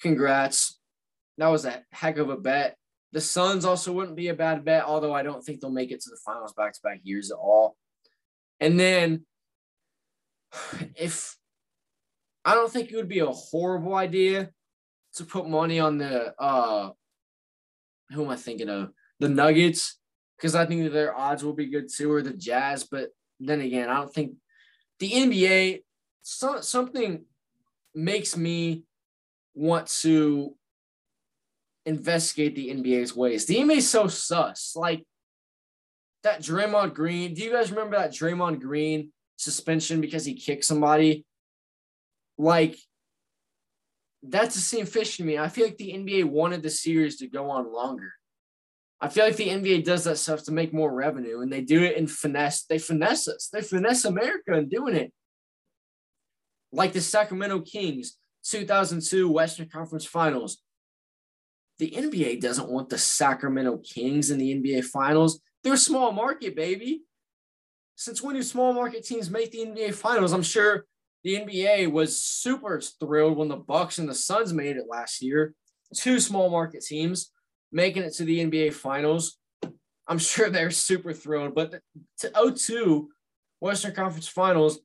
congrats. 0.00 0.78
That 1.38 1.48
was 1.48 1.64
a 1.64 1.82
heck 1.90 2.18
of 2.18 2.28
a 2.28 2.36
bet. 2.36 2.76
The 3.12 3.20
Suns 3.22 3.64
also 3.64 3.92
wouldn't 3.92 4.16
be 4.16 4.28
a 4.28 4.34
bad 4.34 4.62
bet, 4.62 4.84
although 4.84 5.14
I 5.14 5.22
don't 5.22 5.42
think 5.42 5.60
they'll 5.60 5.70
make 5.70 5.90
it 5.90 6.02
to 6.02 6.10
the 6.10 6.20
finals 6.22 6.52
back 6.52 6.74
to 6.74 6.80
back 6.82 7.00
years 7.02 7.30
at 7.30 7.38
all. 7.38 7.76
And 8.62 8.78
then 8.78 9.26
if 10.94 11.36
I 12.44 12.54
don't 12.54 12.70
think 12.70 12.90
it 12.90 12.96
would 12.96 13.08
be 13.08 13.18
a 13.18 13.26
horrible 13.26 13.94
idea 13.94 14.50
to 15.14 15.24
put 15.24 15.48
money 15.48 15.80
on 15.80 15.98
the 15.98 16.32
uh 16.40 16.90
who 18.12 18.24
am 18.24 18.30
I 18.30 18.36
thinking 18.36 18.68
of? 18.68 18.90
The 19.18 19.28
Nuggets, 19.28 19.98
because 20.36 20.54
I 20.54 20.64
think 20.64 20.92
their 20.92 21.16
odds 21.16 21.42
will 21.42 21.54
be 21.54 21.70
good 21.70 21.88
too, 21.92 22.12
or 22.12 22.22
the 22.22 22.34
Jazz. 22.34 22.84
But 22.84 23.08
then 23.40 23.60
again, 23.60 23.88
I 23.88 23.96
don't 23.96 24.14
think 24.14 24.34
the 25.00 25.10
NBA 25.10 25.80
so, 26.22 26.60
something 26.60 27.24
makes 27.96 28.36
me 28.36 28.84
want 29.54 29.88
to 30.02 30.54
investigate 31.84 32.54
the 32.54 32.68
NBA's 32.68 33.16
ways. 33.16 33.46
The 33.46 33.56
NBA 33.56 33.78
is 33.78 33.90
so 33.90 34.06
sus. 34.06 34.74
Like 34.76 35.04
that 36.22 36.40
Draymond 36.40 36.94
Green. 36.94 37.34
Do 37.34 37.42
you 37.42 37.52
guys 37.52 37.70
remember 37.70 37.96
that 37.96 38.12
Draymond 38.12 38.60
Green 38.60 39.12
suspension 39.36 40.00
because 40.00 40.24
he 40.24 40.34
kicked 40.34 40.64
somebody? 40.64 41.24
Like, 42.38 42.76
that's 44.22 44.54
the 44.54 44.60
same 44.60 44.86
fish 44.86 45.16
to 45.16 45.24
me. 45.24 45.38
I 45.38 45.48
feel 45.48 45.66
like 45.66 45.78
the 45.78 45.92
NBA 45.92 46.24
wanted 46.24 46.62
the 46.62 46.70
series 46.70 47.16
to 47.18 47.26
go 47.26 47.50
on 47.50 47.72
longer. 47.72 48.12
I 49.00 49.08
feel 49.08 49.24
like 49.24 49.34
the 49.34 49.48
NBA 49.48 49.84
does 49.84 50.04
that 50.04 50.18
stuff 50.18 50.44
to 50.44 50.52
make 50.52 50.72
more 50.72 50.92
revenue, 50.92 51.40
and 51.40 51.52
they 51.52 51.60
do 51.60 51.82
it 51.82 51.96
in 51.96 52.06
finesse. 52.06 52.64
They 52.64 52.78
finesse 52.78 53.26
us. 53.26 53.48
They 53.52 53.60
finesse 53.60 54.04
America 54.04 54.54
in 54.54 54.68
doing 54.68 54.94
it. 54.94 55.12
Like 56.70 56.92
the 56.92 57.00
Sacramento 57.00 57.62
Kings, 57.62 58.16
2002 58.44 59.28
Western 59.28 59.68
Conference 59.68 60.04
Finals. 60.04 60.62
The 61.78 61.90
NBA 61.90 62.40
doesn't 62.40 62.70
want 62.70 62.90
the 62.90 62.98
Sacramento 62.98 63.78
Kings 63.78 64.30
in 64.30 64.38
the 64.38 64.54
NBA 64.54 64.84
Finals. 64.84 65.40
They're 65.64 65.76
small 65.76 66.12
market, 66.12 66.56
baby. 66.56 67.02
Since 67.96 68.22
when 68.22 68.34
do 68.34 68.42
small 68.42 68.72
market 68.72 69.04
teams 69.04 69.30
make 69.30 69.52
the 69.52 69.66
NBA 69.66 69.94
Finals? 69.94 70.32
I'm 70.32 70.42
sure 70.42 70.86
the 71.24 71.36
NBA 71.36 71.92
was 71.92 72.20
super 72.20 72.80
thrilled 72.80 73.36
when 73.36 73.48
the 73.48 73.56
Bucks 73.56 73.98
and 73.98 74.08
the 74.08 74.14
Suns 74.14 74.52
made 74.52 74.76
it 74.76 74.86
last 74.88 75.22
year. 75.22 75.54
Two 75.94 76.18
small 76.18 76.50
market 76.50 76.82
teams 76.82 77.30
making 77.70 78.02
it 78.02 78.14
to 78.14 78.24
the 78.24 78.40
NBA 78.44 78.72
Finals. 78.72 79.38
I'm 80.08 80.18
sure 80.18 80.50
they're 80.50 80.70
super 80.70 81.12
thrilled. 81.12 81.54
But 81.54 81.80
to 82.18 82.52
02 82.54 83.08
Western 83.60 83.94
Conference 83.94 84.26
Finals, 84.26 84.80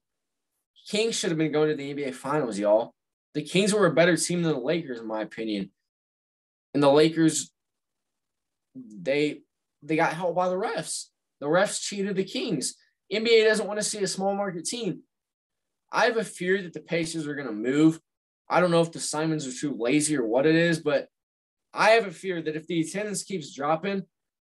Kings 0.87 1.15
should 1.15 1.31
have 1.31 1.37
been 1.37 1.51
going 1.51 1.69
to 1.69 1.75
the 1.75 1.93
NBA 1.93 2.13
Finals, 2.13 2.59
y'all. 2.59 2.93
The 3.33 3.41
Kings 3.41 3.73
were 3.73 3.87
a 3.87 3.93
better 3.93 4.15
team 4.15 4.43
than 4.43 4.53
the 4.53 4.59
Lakers, 4.59 4.99
in 4.99 5.07
my 5.07 5.21
opinion. 5.21 5.71
And 6.73 6.81
the 6.81 6.91
Lakers, 6.91 7.51
they 8.75 9.41
they 9.87 9.95
got 9.95 10.13
helped 10.13 10.35
by 10.35 10.49
the 10.49 10.55
refs. 10.55 11.05
The 11.39 11.47
refs 11.47 11.81
cheated 11.81 12.15
the 12.15 12.23
Kings. 12.23 12.75
NBA 13.11 13.45
doesn't 13.45 13.67
want 13.67 13.79
to 13.79 13.85
see 13.85 13.99
a 13.99 14.07
small 14.07 14.35
market 14.35 14.65
team. 14.65 15.01
I 15.91 16.05
have 16.05 16.17
a 16.17 16.23
fear 16.23 16.61
that 16.61 16.73
the 16.73 16.81
Pacers 16.81 17.27
are 17.27 17.35
going 17.35 17.47
to 17.47 17.53
move. 17.53 17.99
I 18.49 18.59
don't 18.59 18.71
know 18.71 18.81
if 18.81 18.91
the 18.91 18.99
Simons 18.99 19.47
are 19.47 19.59
too 19.59 19.75
lazy 19.77 20.17
or 20.17 20.25
what 20.25 20.45
it 20.45 20.55
is, 20.55 20.79
but 20.79 21.07
I 21.73 21.91
have 21.91 22.07
a 22.07 22.11
fear 22.11 22.41
that 22.41 22.55
if 22.55 22.67
the 22.67 22.81
attendance 22.81 23.23
keeps 23.23 23.53
dropping, 23.53 24.03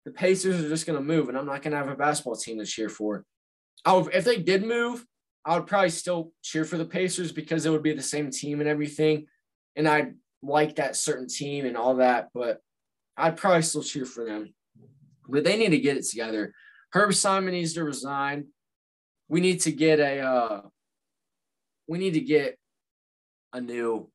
the 0.06 0.12
Pacers 0.12 0.64
are 0.64 0.70
just 0.70 0.86
going 0.86 0.98
to 0.98 1.06
move, 1.06 1.30
and 1.30 1.38
I'm 1.38 1.46
not 1.46 1.62
going 1.62 1.72
to 1.72 1.78
have 1.78 1.88
a 1.88 1.96
basketball 1.96 2.36
team 2.36 2.58
to 2.58 2.66
cheer 2.66 2.90
for. 2.90 3.26
I 3.86 3.94
would, 3.94 4.14
if 4.14 4.26
they 4.26 4.38
did 4.38 4.64
move, 4.64 5.06
I 5.46 5.56
would 5.56 5.68
probably 5.68 5.90
still 5.90 6.34
cheer 6.42 6.66
for 6.66 6.78
the 6.78 6.86
Pacers 6.86 7.32
because 7.32 7.66
it 7.66 7.70
would 7.70 7.84
be 7.84 7.94
the 7.94 8.02
same 8.02 8.32
team 8.32 8.60
and 8.60 8.70
everything, 8.70 9.28
and 9.76 9.88
I 9.88 10.12
like 10.42 10.78
that 10.78 10.96
certain 10.96 11.28
team 11.28 11.66
and 11.66 11.78
all 11.78 11.96
that. 11.96 12.30
But 12.34 12.62
I'd 13.16 13.38
probably 13.38 13.62
still 13.62 13.84
cheer 13.84 14.06
for 14.06 14.26
them 14.26 14.54
but 15.32 15.44
they 15.44 15.58
need 15.58 15.70
to 15.70 15.80
get 15.80 15.98
it 15.98 16.06
together. 16.06 16.54
Herb 16.94 17.14
Simon 17.14 17.54
needs 17.54 17.74
to 17.74 17.84
resign. 17.84 18.48
We 19.30 19.40
need 19.40 19.62
to 19.62 19.72
get 19.72 20.00
a 20.00 20.20
uh, 20.20 20.62
we 21.88 22.00
need 22.00 22.14
to 22.14 22.22
get 22.22 22.58
a 23.54 23.62
new 23.62 24.10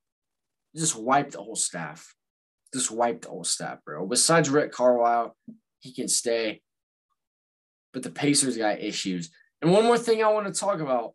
just 0.76 0.96
wipe 0.96 1.30
the 1.30 1.42
whole 1.42 1.56
staff. 1.56 2.14
Just 2.72 2.90
wipe 2.90 3.22
the 3.22 3.28
whole 3.28 3.44
staff, 3.44 3.78
bro. 3.84 4.06
Besides 4.06 4.50
Rick 4.50 4.72
Carlisle, 4.72 5.34
he 5.80 5.94
can 5.94 6.08
stay. 6.08 6.60
But 7.92 8.02
the 8.02 8.10
Pacers 8.10 8.58
got 8.58 8.80
issues. 8.80 9.30
And 9.62 9.72
one 9.72 9.84
more 9.84 9.96
thing 9.96 10.22
I 10.22 10.28
want 10.28 10.52
to 10.52 10.60
talk 10.60 10.80
about. 10.80 11.14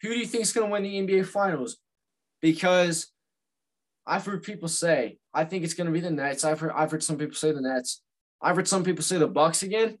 Who 0.00 0.08
do 0.08 0.18
you 0.18 0.26
think 0.26 0.42
is 0.42 0.52
going 0.52 0.66
to 0.66 0.72
win 0.72 0.82
the 0.82 1.00
NBA 1.00 1.26
Finals? 1.26 1.76
Because 2.40 3.08
I've 4.06 4.24
heard 4.24 4.42
people 4.42 4.68
say, 4.68 5.18
I 5.34 5.44
think 5.44 5.64
it's 5.64 5.74
going 5.74 5.86
to 5.86 5.92
be 5.92 6.00
the 6.00 6.10
Nets. 6.10 6.44
I've 6.44 6.58
heard, 6.58 6.72
I've 6.74 6.90
heard 6.90 7.04
some 7.04 7.18
people 7.18 7.34
say 7.34 7.52
the 7.52 7.60
Nets. 7.60 8.02
I've 8.42 8.56
heard 8.56 8.68
some 8.68 8.84
people 8.84 9.04
say 9.04 9.18
the 9.18 9.28
Bucks 9.28 9.62
again. 9.62 9.98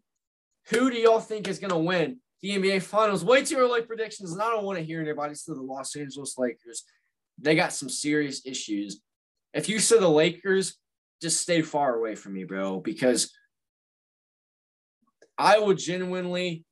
Who 0.68 0.90
do 0.90 0.96
y'all 0.96 1.20
think 1.20 1.48
is 1.48 1.58
going 1.58 1.70
to 1.70 1.78
win 1.78 2.18
the 2.40 2.50
NBA 2.50 2.82
Finals? 2.82 3.24
Way 3.24 3.44
too 3.44 3.56
early 3.56 3.82
predictions, 3.82 4.32
and 4.32 4.42
I 4.42 4.50
don't 4.50 4.64
want 4.64 4.78
to 4.78 4.84
hear 4.84 5.00
anybody 5.00 5.34
say 5.34 5.52
the 5.52 5.62
Los 5.62 5.94
Angeles 5.96 6.36
Lakers. 6.38 6.84
They 7.38 7.54
got 7.54 7.72
some 7.72 7.88
serious 7.88 8.44
issues. 8.44 9.00
If 9.54 9.68
you 9.68 9.78
say 9.78 9.98
the 9.98 10.08
Lakers, 10.08 10.76
just 11.20 11.40
stay 11.40 11.62
far 11.62 11.94
away 11.96 12.14
from 12.14 12.34
me, 12.34 12.44
bro, 12.44 12.80
because 12.80 13.32
I 15.38 15.58
would 15.58 15.78
genuinely 15.78 16.64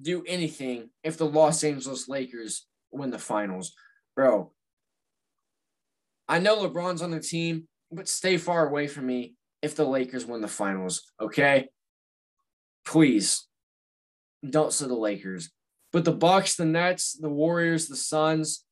do 0.00 0.24
anything 0.26 0.90
if 1.04 1.16
the 1.16 1.26
Los 1.26 1.62
Angeles 1.62 2.08
Lakers 2.08 2.66
win 2.90 3.10
the 3.10 3.18
finals, 3.18 3.74
bro. 4.16 4.52
I 6.28 6.38
know 6.38 6.56
LeBron's 6.66 7.02
on 7.02 7.10
the 7.10 7.20
team, 7.20 7.68
but 7.92 8.08
stay 8.08 8.38
far 8.38 8.66
away 8.68 8.88
from 8.88 9.06
me 9.06 9.34
if 9.64 9.74
the 9.74 9.86
Lakers 9.86 10.26
win 10.26 10.42
the 10.42 10.48
finals, 10.48 11.10
okay? 11.18 11.68
Please 12.84 13.48
don't 14.48 14.72
say 14.72 14.86
the 14.86 14.94
Lakers. 14.94 15.50
But 15.90 16.04
the 16.04 16.12
Bucks, 16.12 16.56
the 16.56 16.66
Nets, 16.66 17.14
the 17.18 17.30
Warriors, 17.30 17.88
the 17.88 17.96
Suns, 17.96 18.64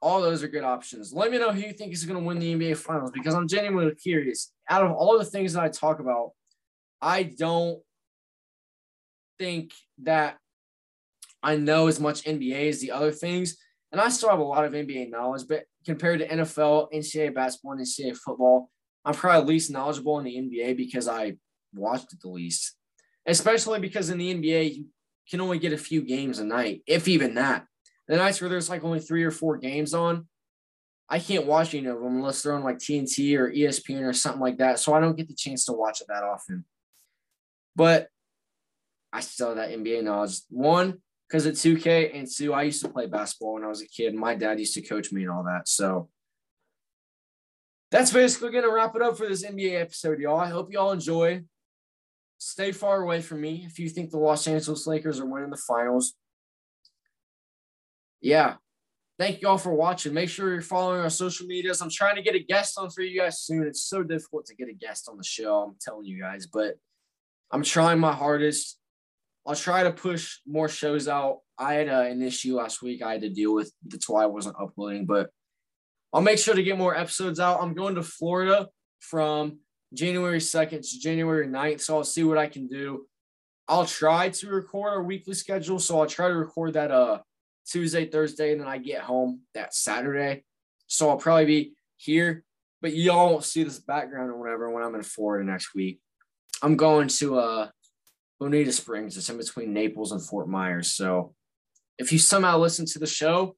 all 0.00 0.22
those 0.22 0.42
are 0.42 0.48
good 0.48 0.64
options. 0.64 1.12
Let 1.12 1.30
me 1.30 1.38
know 1.38 1.52
who 1.52 1.60
you 1.60 1.74
think 1.74 1.92
is 1.92 2.04
going 2.06 2.18
to 2.18 2.24
win 2.24 2.38
the 2.38 2.54
NBA 2.54 2.78
finals 2.78 3.10
because 3.12 3.34
I'm 3.34 3.48
genuinely 3.48 3.94
curious. 3.96 4.50
Out 4.70 4.84
of 4.84 4.92
all 4.92 5.18
the 5.18 5.24
things 5.26 5.52
that 5.52 5.62
I 5.62 5.68
talk 5.68 6.00
about, 6.00 6.30
I 7.02 7.24
don't 7.24 7.82
think 9.38 9.74
that 10.04 10.38
I 11.42 11.56
know 11.56 11.86
as 11.88 12.00
much 12.00 12.24
NBA 12.24 12.70
as 12.70 12.80
the 12.80 12.92
other 12.92 13.12
things. 13.12 13.58
And 13.92 14.00
I 14.00 14.08
still 14.08 14.30
have 14.30 14.38
a 14.38 14.42
lot 14.42 14.64
of 14.64 14.72
NBA 14.72 15.10
knowledge, 15.10 15.42
but 15.46 15.64
compared 15.84 16.20
to 16.20 16.28
NFL, 16.28 16.88
NCAA 16.94 17.34
basketball, 17.34 17.72
and 17.72 17.82
NCAA 17.82 18.16
football, 18.16 18.70
I'm 19.04 19.14
probably 19.14 19.54
least 19.54 19.70
knowledgeable 19.70 20.18
in 20.18 20.24
the 20.24 20.36
NBA 20.36 20.76
because 20.76 21.08
I 21.08 21.36
watched 21.74 22.12
it 22.12 22.20
the 22.20 22.28
least, 22.28 22.74
especially 23.26 23.80
because 23.80 24.10
in 24.10 24.18
the 24.18 24.34
NBA, 24.34 24.76
you 24.76 24.86
can 25.28 25.40
only 25.40 25.58
get 25.58 25.72
a 25.72 25.78
few 25.78 26.02
games 26.02 26.38
a 26.38 26.44
night, 26.44 26.82
if 26.86 27.08
even 27.08 27.34
that. 27.34 27.66
The 28.08 28.16
nights 28.16 28.40
where 28.40 28.50
there's 28.50 28.70
like 28.70 28.84
only 28.84 29.00
three 29.00 29.24
or 29.24 29.30
four 29.30 29.56
games 29.56 29.94
on, 29.94 30.26
I 31.08 31.18
can't 31.18 31.46
watch 31.46 31.74
any 31.74 31.86
of 31.86 32.00
them 32.00 32.16
unless 32.16 32.42
they're 32.42 32.54
on 32.54 32.64
like 32.64 32.78
TNT 32.78 33.36
or 33.38 33.50
ESPN 33.50 34.02
or 34.02 34.12
something 34.12 34.40
like 34.40 34.58
that. 34.58 34.78
So 34.78 34.94
I 34.94 35.00
don't 35.00 35.16
get 35.16 35.28
the 35.28 35.34
chance 35.34 35.64
to 35.66 35.72
watch 35.72 36.00
it 36.00 36.06
that 36.08 36.24
often. 36.24 36.64
But 37.76 38.08
I 39.12 39.20
still 39.20 39.48
have 39.48 39.56
that 39.56 39.70
NBA 39.70 40.02
knowledge. 40.02 40.40
One, 40.48 41.00
because 41.28 41.46
of 41.46 41.54
2K, 41.54 42.16
and 42.16 42.28
two, 42.30 42.52
I 42.52 42.62
used 42.62 42.82
to 42.82 42.88
play 42.88 43.06
basketball 43.06 43.54
when 43.54 43.64
I 43.64 43.68
was 43.68 43.82
a 43.82 43.86
kid. 43.86 44.14
My 44.14 44.34
dad 44.34 44.58
used 44.58 44.74
to 44.74 44.82
coach 44.82 45.12
me 45.12 45.22
and 45.22 45.30
all 45.30 45.44
that. 45.44 45.68
So 45.68 46.08
that's 47.94 48.10
basically 48.10 48.50
going 48.50 48.64
to 48.64 48.72
wrap 48.72 48.96
it 48.96 49.02
up 49.02 49.16
for 49.16 49.28
this 49.28 49.46
NBA 49.46 49.80
episode, 49.80 50.18
y'all. 50.18 50.40
I 50.40 50.48
hope 50.48 50.72
y'all 50.72 50.90
enjoy. 50.90 51.44
Stay 52.38 52.72
far 52.72 53.00
away 53.00 53.20
from 53.20 53.40
me 53.40 53.62
if 53.68 53.78
you 53.78 53.88
think 53.88 54.10
the 54.10 54.18
Los 54.18 54.48
Angeles 54.48 54.88
Lakers 54.88 55.20
are 55.20 55.26
winning 55.26 55.50
the 55.50 55.56
finals. 55.56 56.14
Yeah. 58.20 58.54
Thank 59.16 59.40
you 59.40 59.48
all 59.48 59.58
for 59.58 59.72
watching. 59.72 60.12
Make 60.12 60.28
sure 60.28 60.52
you're 60.52 60.60
following 60.60 61.02
our 61.02 61.08
social 61.08 61.46
medias. 61.46 61.80
I'm 61.80 61.88
trying 61.88 62.16
to 62.16 62.22
get 62.22 62.34
a 62.34 62.40
guest 62.40 62.76
on 62.78 62.90
for 62.90 63.02
you 63.02 63.20
guys 63.20 63.42
soon. 63.42 63.64
It's 63.64 63.84
so 63.84 64.02
difficult 64.02 64.46
to 64.46 64.56
get 64.56 64.68
a 64.68 64.74
guest 64.74 65.08
on 65.08 65.16
the 65.16 65.22
show. 65.22 65.62
I'm 65.62 65.76
telling 65.80 66.04
you 66.04 66.20
guys, 66.20 66.48
but 66.48 66.74
I'm 67.52 67.62
trying 67.62 68.00
my 68.00 68.12
hardest. 68.12 68.76
I'll 69.46 69.54
try 69.54 69.84
to 69.84 69.92
push 69.92 70.38
more 70.44 70.68
shows 70.68 71.06
out. 71.06 71.42
I 71.56 71.74
had 71.74 71.88
uh, 71.88 72.00
an 72.10 72.22
issue 72.22 72.56
last 72.56 72.82
week 72.82 73.04
I 73.04 73.12
had 73.12 73.20
to 73.20 73.30
deal 73.30 73.54
with. 73.54 73.70
That's 73.86 74.08
why 74.08 74.24
I 74.24 74.26
wasn't 74.26 74.56
uploading, 74.60 75.06
but 75.06 75.30
I'll 76.14 76.22
make 76.22 76.38
sure 76.38 76.54
to 76.54 76.62
get 76.62 76.78
more 76.78 76.96
episodes 76.96 77.40
out. 77.40 77.60
I'm 77.60 77.74
going 77.74 77.96
to 77.96 78.02
Florida 78.04 78.68
from 79.00 79.58
January 79.92 80.38
2nd 80.38 80.88
to 80.88 81.00
January 81.00 81.48
9th, 81.48 81.80
so 81.80 81.96
I'll 81.96 82.04
see 82.04 82.22
what 82.22 82.38
I 82.38 82.46
can 82.46 82.68
do. 82.68 83.06
I'll 83.66 83.84
try 83.84 84.28
to 84.28 84.48
record 84.48 84.92
our 84.92 85.02
weekly 85.02 85.34
schedule, 85.34 85.80
so 85.80 85.98
I'll 85.98 86.06
try 86.06 86.28
to 86.28 86.36
record 86.36 86.74
that 86.74 86.92
uh 86.92 87.18
Tuesday, 87.66 88.06
Thursday, 88.06 88.52
and 88.52 88.60
then 88.60 88.68
I 88.68 88.78
get 88.78 89.00
home 89.00 89.40
that 89.54 89.74
Saturday. 89.74 90.44
So 90.86 91.08
I'll 91.08 91.16
probably 91.16 91.46
be 91.46 91.74
here, 91.96 92.44
but 92.80 92.94
y'all 92.94 93.32
won't 93.32 93.44
see 93.44 93.64
this 93.64 93.80
background 93.80 94.30
or 94.30 94.38
whatever 94.38 94.70
when 94.70 94.84
I'm 94.84 94.94
in 94.94 95.02
Florida 95.02 95.44
next 95.50 95.74
week. 95.74 95.98
I'm 96.62 96.76
going 96.76 97.08
to 97.08 97.38
uh 97.38 97.68
Bonita 98.38 98.70
Springs. 98.70 99.16
It's 99.16 99.30
in 99.30 99.38
between 99.38 99.72
Naples 99.72 100.12
and 100.12 100.22
Fort 100.22 100.48
Myers. 100.48 100.90
So 100.90 101.34
if 101.98 102.12
you 102.12 102.20
somehow 102.20 102.58
listen 102.58 102.86
to 102.86 103.00
the 103.00 103.06
show, 103.06 103.56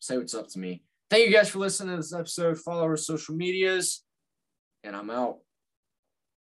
say 0.00 0.16
what's 0.16 0.34
up 0.34 0.48
to 0.48 0.58
me. 0.58 0.82
Thank 1.10 1.26
you 1.26 1.32
guys 1.32 1.48
for 1.50 1.58
listening 1.58 1.92
to 1.92 1.96
this 1.98 2.14
episode. 2.14 2.58
Follow 2.58 2.82
our 2.82 2.96
social 2.96 3.34
medias, 3.34 4.02
and 4.82 4.96
I'm 4.96 5.10
out. 5.10 5.38